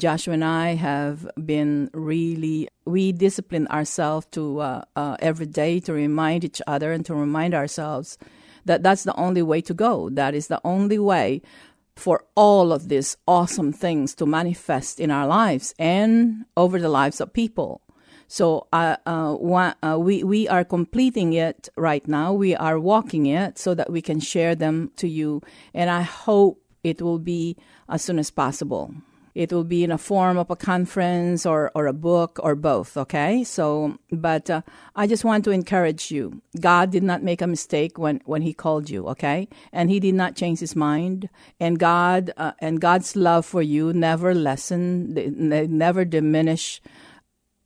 Joshua 0.00 0.34
and 0.34 0.44
I 0.44 0.74
have 0.74 1.30
been 1.44 1.90
really, 1.92 2.68
we 2.86 3.12
discipline 3.12 3.66
ourselves 3.68 4.26
to 4.32 4.60
uh, 4.60 4.82
uh, 4.96 5.16
every 5.20 5.46
day 5.46 5.78
to 5.80 5.92
remind 5.92 6.42
each 6.42 6.62
other 6.66 6.90
and 6.90 7.04
to 7.04 7.14
remind 7.14 7.54
ourselves 7.54 8.16
that 8.64 8.82
that's 8.82 9.04
the 9.04 9.14
only 9.16 9.42
way 9.42 9.60
to 9.60 9.74
go. 9.74 10.08
That 10.08 10.34
is 10.34 10.48
the 10.48 10.60
only 10.64 10.98
way 10.98 11.42
for 11.96 12.24
all 12.34 12.72
of 12.72 12.88
these 12.88 13.18
awesome 13.28 13.72
things 13.72 14.14
to 14.14 14.24
manifest 14.24 15.00
in 15.00 15.10
our 15.10 15.26
lives 15.26 15.74
and 15.78 16.46
over 16.56 16.80
the 16.80 16.88
lives 16.88 17.20
of 17.20 17.34
people. 17.34 17.82
So 18.26 18.68
uh, 18.72 18.96
uh, 19.04 19.34
uh, 19.82 19.98
we 19.98 20.24
we 20.24 20.48
are 20.48 20.64
completing 20.64 21.34
it 21.34 21.68
right 21.76 22.06
now. 22.08 22.32
We 22.32 22.54
are 22.56 22.78
walking 22.78 23.26
it 23.26 23.58
so 23.58 23.74
that 23.74 23.90
we 23.90 24.00
can 24.00 24.20
share 24.20 24.54
them 24.54 24.92
to 24.96 25.08
you, 25.08 25.42
and 25.74 25.90
I 25.90 26.02
hope 26.02 26.62
it 26.84 27.02
will 27.02 27.18
be 27.18 27.56
as 27.88 28.02
soon 28.02 28.18
as 28.18 28.30
possible. 28.30 28.94
It 29.34 29.52
will 29.52 29.64
be 29.64 29.84
in 29.84 29.90
a 29.90 29.98
form 29.98 30.38
of 30.38 30.50
a 30.50 30.56
conference 30.56 31.46
or, 31.46 31.70
or 31.74 31.86
a 31.86 31.92
book 31.92 32.38
or 32.42 32.54
both, 32.54 32.96
okay? 32.96 33.44
So, 33.44 33.98
but 34.10 34.50
uh, 34.50 34.62
I 34.96 35.06
just 35.06 35.24
want 35.24 35.44
to 35.44 35.50
encourage 35.50 36.10
you. 36.10 36.42
God 36.60 36.90
did 36.90 37.02
not 37.02 37.22
make 37.22 37.40
a 37.40 37.46
mistake 37.46 37.98
when, 37.98 38.20
when 38.24 38.42
He 38.42 38.52
called 38.52 38.90
you, 38.90 39.06
okay? 39.08 39.48
And 39.72 39.90
He 39.90 40.00
did 40.00 40.14
not 40.14 40.36
change 40.36 40.60
His 40.60 40.74
mind. 40.74 41.28
And 41.58 41.78
God 41.78 42.32
uh, 42.36 42.52
and 42.58 42.80
God's 42.80 43.16
love 43.16 43.46
for 43.46 43.62
you 43.62 43.92
never 43.92 44.34
lessen, 44.34 45.14
never 45.78 46.04
diminish 46.04 46.80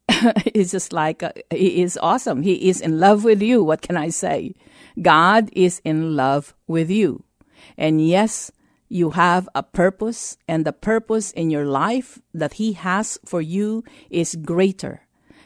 it's 0.47 0.71
just 0.71 0.93
like 0.93 1.23
uh, 1.23 1.33
he 1.51 1.83
is 1.83 1.99
awesome. 2.03 2.43
He 2.43 2.69
is 2.69 2.81
in 2.81 3.01
love 3.01 3.25
with 3.25 3.43
you. 3.43 3.63
What 3.63 3.83
can 3.83 3.97
I 3.97 4.11
say? 4.11 4.55
God 5.01 5.51
is 5.53 5.81
in 5.85 6.15
love 6.15 6.55
with 6.67 6.91
you. 6.91 7.25
And 7.77 8.07
yes, 8.07 8.51
you 8.95 9.11
have 9.11 9.49
a 9.57 9.63
purpose, 9.65 10.37
and 10.47 10.65
the 10.65 10.73
purpose 10.73 11.33
in 11.33 11.51
your 11.51 11.67
life 11.67 12.21
that 12.33 12.55
He 12.55 12.75
has 12.75 13.19
for 13.25 13.41
you 13.41 13.83
is 14.09 14.37
greater. 14.37 15.01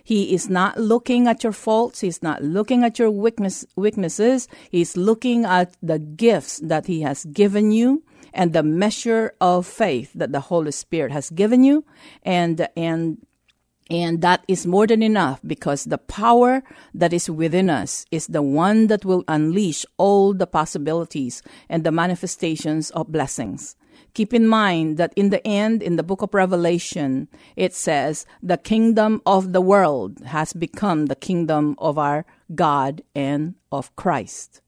He 0.05 0.35
is 0.35 0.51
not 0.51 0.79
looking 0.79 1.27
at 1.27 1.43
your 1.43 1.53
faults. 1.53 2.01
He's 2.01 2.23
not 2.23 2.43
looking 2.43 2.85
at 2.85 2.99
your 2.99 3.11
weakness, 3.11 3.65
weaknesses. 3.75 4.49
He's 4.71 4.99
looking 4.99 5.47
at 5.47 5.77
the 5.83 5.99
gifts 5.99 6.61
that 6.63 6.87
He 6.87 7.01
has 7.01 7.25
given 7.25 7.73
you 7.73 8.03
and 8.35 8.53
the 8.53 8.63
measure 8.63 9.33
of 9.41 9.67
faith 9.67 10.13
that 10.15 10.33
the 10.33 10.41
Holy 10.41 10.73
Spirit 10.73 11.13
has 11.13 11.31
given 11.31 11.65
you. 11.65 11.85
And, 12.25 12.69
and 12.77 13.19
and 13.91 14.21
that 14.21 14.45
is 14.49 14.67
more 14.67 14.87
than 14.87 15.03
enough 15.03 15.41
because 15.47 15.85
the 15.85 15.99
power 15.99 16.63
that 16.95 17.13
is 17.13 17.31
within 17.31 17.71
us 17.71 18.05
is 18.11 18.27
the 18.27 18.43
one 18.43 18.89
that 18.89 19.05
will 19.05 19.25
unleash 19.29 19.87
all 19.97 20.35
the 20.35 20.47
possibilities 20.47 21.43
and 21.69 21.85
the 21.85 21.93
manifestations 21.93 22.91
of 22.91 23.11
blessings. 23.11 23.77
Keep 24.15 24.35
in 24.35 24.47
mind 24.47 24.97
that 24.97 25.13
in 25.17 25.31
the 25.31 25.47
end, 25.47 25.83
in 25.83 25.97
the 25.97 26.03
book 26.03 26.23
of 26.23 26.35
Revelation, 26.35 27.29
it 27.57 27.73
says, 27.73 28.27
the 28.43 28.57
kingdom 28.57 29.23
of 29.25 29.53
the 29.53 29.61
world 29.61 30.21
has 30.27 30.53
become 30.53 31.07
the 31.07 31.17
kingdom 31.17 31.75
of 31.79 31.99
our 31.99 32.27
God 32.55 33.03
and 33.15 33.55
of 33.71 33.95
Christ. 33.97 34.61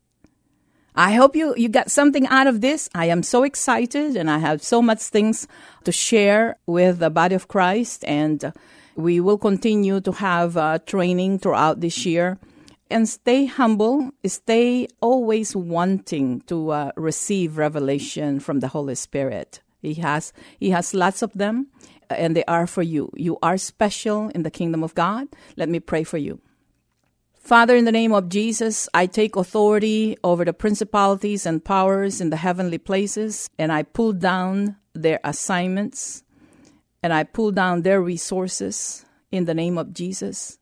I 0.94 1.12
hope 1.12 1.37
you, 1.37 1.54
you 1.56 1.68
got 1.68 1.90
something 1.90 2.26
out 2.26 2.46
of 2.46 2.61
this. 2.61 2.88
I 2.94 3.06
am 3.06 3.22
so 3.22 3.42
excited 3.42 4.16
and 4.16 4.30
I 4.30 4.38
have 4.38 4.62
so 4.62 4.83
much 4.83 5.00
things 5.00 5.46
to 5.85 5.92
share 5.92 6.56
with 6.66 6.98
the 6.98 7.11
body 7.11 7.35
of 7.35 7.48
Christ 7.48 8.04
and 8.06 8.52
we 8.96 9.20
will 9.20 9.38
continue 9.38 10.00
to 10.00 10.12
have 10.12 10.57
uh, 10.57 10.79
training 10.87 11.38
throughout 11.38 11.81
this 11.81 12.05
year 12.05 12.38
and 12.90 13.09
stay 13.09 13.46
humble, 13.46 14.11
stay 14.26 14.88
always 15.00 15.55
wanting 15.55 16.40
to 16.42 16.70
uh, 16.70 16.92
receive 16.96 17.57
revelation 17.57 18.40
from 18.40 18.61
the 18.61 18.68
Holy 18.68 18.94
Spirit. 18.94 19.61
He 19.81 19.94
has 19.94 20.33
he 20.59 20.70
has 20.70 20.92
lots 20.92 21.22
of 21.22 21.33
them 21.33 21.68
and 22.11 22.37
they 22.37 22.44
are 22.44 22.66
for 22.66 22.83
you. 22.83 23.11
You 23.14 23.38
are 23.42 23.57
special 23.57 24.29
in 24.31 24.42
the 24.42 24.50
kingdom 24.50 24.83
of 24.83 24.94
God. 24.94 25.29
Let 25.57 25.68
me 25.68 25.81
pray 25.81 26.05
for 26.05 26.18
you. 26.18 26.40
Father, 27.38 27.74
in 27.74 27.85
the 27.85 27.92
name 27.92 28.12
of 28.12 28.29
Jesus, 28.29 28.88
I 28.92 29.07
take 29.07 29.35
authority 29.35 30.16
over 30.22 30.44
the 30.44 30.53
principalities 30.53 31.46
and 31.46 31.64
powers 31.64 32.20
in 32.20 32.31
the 32.31 32.37
heavenly 32.37 32.79
places, 32.79 33.48
and 33.59 33.72
I 33.72 33.83
pull 33.83 34.12
down 34.12 34.76
their 34.92 35.20
assignments 35.24 36.22
and 37.02 37.12
I 37.12 37.24
pull 37.24 37.52
down 37.52 37.82
their 37.82 38.00
resources 38.00 39.04
in 39.30 39.44
the 39.44 39.54
name 39.54 39.78
of 39.78 39.94
Jesus. 39.94 40.58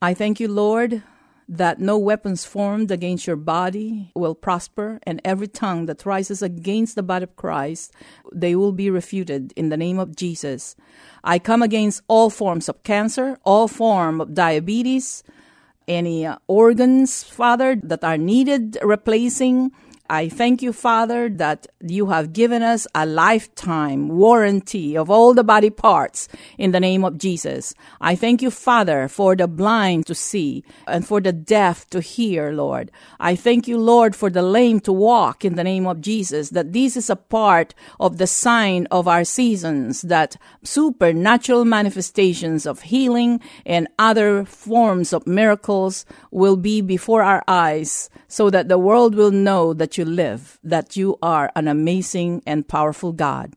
I 0.00 0.14
thank 0.14 0.40
you, 0.40 0.48
Lord, 0.48 1.02
that 1.48 1.80
no 1.80 1.96
weapons 1.96 2.44
formed 2.44 2.90
against 2.90 3.26
your 3.26 3.36
body 3.36 4.12
will 4.14 4.34
prosper, 4.34 5.00
and 5.04 5.20
every 5.24 5.48
tongue 5.48 5.86
that 5.86 6.04
rises 6.04 6.42
against 6.42 6.94
the 6.94 7.02
body 7.02 7.24
of 7.24 7.36
Christ, 7.36 7.92
they 8.32 8.54
will 8.54 8.72
be 8.72 8.90
refuted 8.90 9.52
in 9.56 9.70
the 9.70 9.76
name 9.76 9.98
of 9.98 10.14
Jesus. 10.14 10.76
I 11.24 11.38
come 11.38 11.62
against 11.62 12.02
all 12.06 12.28
forms 12.28 12.68
of 12.68 12.82
cancer, 12.82 13.38
all 13.44 13.66
form 13.66 14.20
of 14.20 14.34
diabetes, 14.34 15.24
any 15.88 16.26
uh, 16.26 16.36
organs, 16.46 17.22
Father, 17.24 17.74
that 17.82 18.04
are 18.04 18.18
needed 18.18 18.76
replacing 18.82 19.72
I 20.10 20.30
thank 20.30 20.62
you, 20.62 20.72
Father, 20.72 21.28
that 21.28 21.66
you 21.80 22.06
have 22.06 22.32
given 22.32 22.62
us 22.62 22.86
a 22.94 23.04
lifetime 23.04 24.08
warranty 24.08 24.96
of 24.96 25.10
all 25.10 25.34
the 25.34 25.44
body 25.44 25.68
parts 25.68 26.28
in 26.56 26.70
the 26.70 26.80
name 26.80 27.04
of 27.04 27.18
Jesus. 27.18 27.74
I 28.00 28.16
thank 28.16 28.40
you, 28.40 28.50
Father, 28.50 29.08
for 29.08 29.36
the 29.36 29.46
blind 29.46 30.06
to 30.06 30.14
see 30.14 30.64
and 30.86 31.06
for 31.06 31.20
the 31.20 31.32
deaf 31.32 31.86
to 31.90 32.00
hear, 32.00 32.52
Lord. 32.52 32.90
I 33.20 33.36
thank 33.36 33.68
you, 33.68 33.76
Lord, 33.76 34.16
for 34.16 34.30
the 34.30 34.40
lame 34.40 34.80
to 34.80 34.94
walk 34.94 35.44
in 35.44 35.56
the 35.56 35.64
name 35.64 35.86
of 35.86 36.00
Jesus, 36.00 36.48
that 36.50 36.72
this 36.72 36.96
is 36.96 37.10
a 37.10 37.16
part 37.16 37.74
of 38.00 38.16
the 38.16 38.26
sign 38.26 38.86
of 38.90 39.06
our 39.06 39.24
seasons, 39.24 40.00
that 40.02 40.38
supernatural 40.62 41.66
manifestations 41.66 42.64
of 42.64 42.80
healing 42.80 43.40
and 43.66 43.88
other 43.98 44.46
forms 44.46 45.12
of 45.12 45.26
miracles 45.26 46.06
will 46.30 46.56
be 46.56 46.80
before 46.80 47.22
our 47.22 47.44
eyes 47.46 48.08
so 48.26 48.48
that 48.48 48.68
the 48.68 48.78
world 48.78 49.14
will 49.14 49.30
know 49.30 49.74
that 49.74 49.97
you 49.98 50.04
live, 50.04 50.58
that 50.64 50.96
you 50.96 51.18
are 51.20 51.50
an 51.54 51.68
amazing 51.68 52.42
and 52.46 52.66
powerful 52.66 53.12
God. 53.12 53.54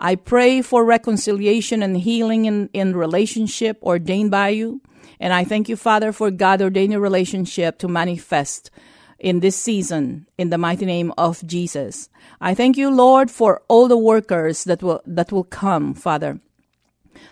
I 0.00 0.16
pray 0.16 0.62
for 0.62 0.84
reconciliation 0.84 1.82
and 1.82 1.96
healing 1.96 2.44
in, 2.46 2.68
in 2.72 2.96
relationship 2.96 3.78
ordained 3.82 4.30
by 4.30 4.48
you. 4.50 4.80
And 5.20 5.32
I 5.32 5.44
thank 5.44 5.68
you, 5.68 5.76
Father, 5.76 6.12
for 6.12 6.30
God 6.30 6.60
ordained 6.60 7.00
relationship 7.00 7.78
to 7.78 7.88
manifest 7.88 8.70
in 9.18 9.40
this 9.40 9.56
season 9.56 10.26
in 10.36 10.50
the 10.50 10.58
mighty 10.58 10.84
name 10.84 11.12
of 11.16 11.46
Jesus. 11.46 12.10
I 12.40 12.54
thank 12.54 12.76
you, 12.76 12.90
Lord, 12.90 13.30
for 13.30 13.62
all 13.68 13.88
the 13.88 13.96
workers 13.96 14.64
that 14.64 14.82
will 14.82 15.00
that 15.06 15.32
will 15.32 15.44
come, 15.44 15.94
Father, 15.94 16.40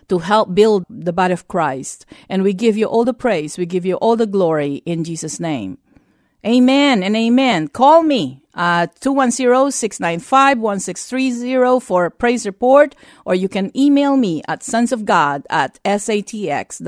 to 0.08 0.18
help 0.18 0.54
build 0.54 0.84
the 0.88 1.12
body 1.12 1.32
of 1.32 1.48
Christ. 1.48 2.06
And 2.28 2.42
we 2.42 2.54
give 2.54 2.76
you 2.76 2.86
all 2.86 3.04
the 3.04 3.14
praise, 3.14 3.58
we 3.58 3.66
give 3.66 3.84
you 3.84 3.96
all 3.96 4.16
the 4.16 4.26
glory 4.26 4.82
in 4.86 5.04
Jesus' 5.04 5.40
name. 5.40 5.78
Amen 6.44 7.04
and 7.04 7.14
amen. 7.14 7.68
Call 7.68 8.02
me 8.02 8.42
uh, 8.54 8.88
at 8.88 9.00
210-695-1630 9.00 11.82
for 11.82 12.06
a 12.06 12.10
praise 12.10 12.44
report, 12.44 12.96
or 13.24 13.36
you 13.36 13.48
can 13.48 13.70
email 13.76 14.16
me 14.16 14.42
at 14.48 14.58
sonsofgod 14.60 15.44
at 15.48 15.78
satx.rr.com. 15.84 16.80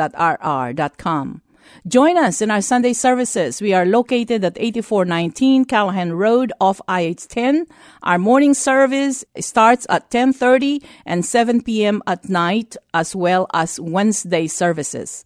Join 1.87 2.17
us 2.17 2.41
in 2.43 2.51
our 2.51 2.61
Sunday 2.61 2.93
services. 2.93 3.63
We 3.63 3.75
are 3.75 3.87
located 3.87 4.45
at 4.45 4.59
8419 4.59 5.67
Callahan 5.67 6.15
Road 6.15 6.53
off 6.61 6.81
IH10. 6.89 7.69
Our 8.03 8.19
morning 8.19 8.55
service 8.55 9.25
starts 9.39 9.87
at 9.89 10.11
10:30 10.11 10.83
and 11.07 11.25
7 11.25 11.63
p.m. 11.63 12.03
at 12.07 12.29
night 12.29 12.77
as 12.93 13.15
well 13.15 13.47
as 13.53 13.79
Wednesday 13.81 14.47
services. 14.47 15.25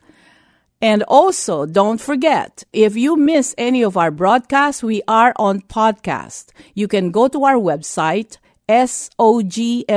And 0.81 1.03
also, 1.09 1.67
don't 1.67 2.01
forget, 2.01 2.63
if 2.73 2.97
you 2.97 3.17
miss 3.17 3.55
any 3.59 3.83
of 3.83 3.97
our 3.97 4.13
broadcasts, 4.13 4.83
we 4.83 5.03
are 5.09 5.33
on 5.37 5.63
podcast. 5.63 6.51
You 6.75 6.87
can 6.87 7.11
go 7.11 7.27
to 7.27 7.45
our 7.45 7.57
website, 7.57 8.39
sogmi.org. 8.69 9.91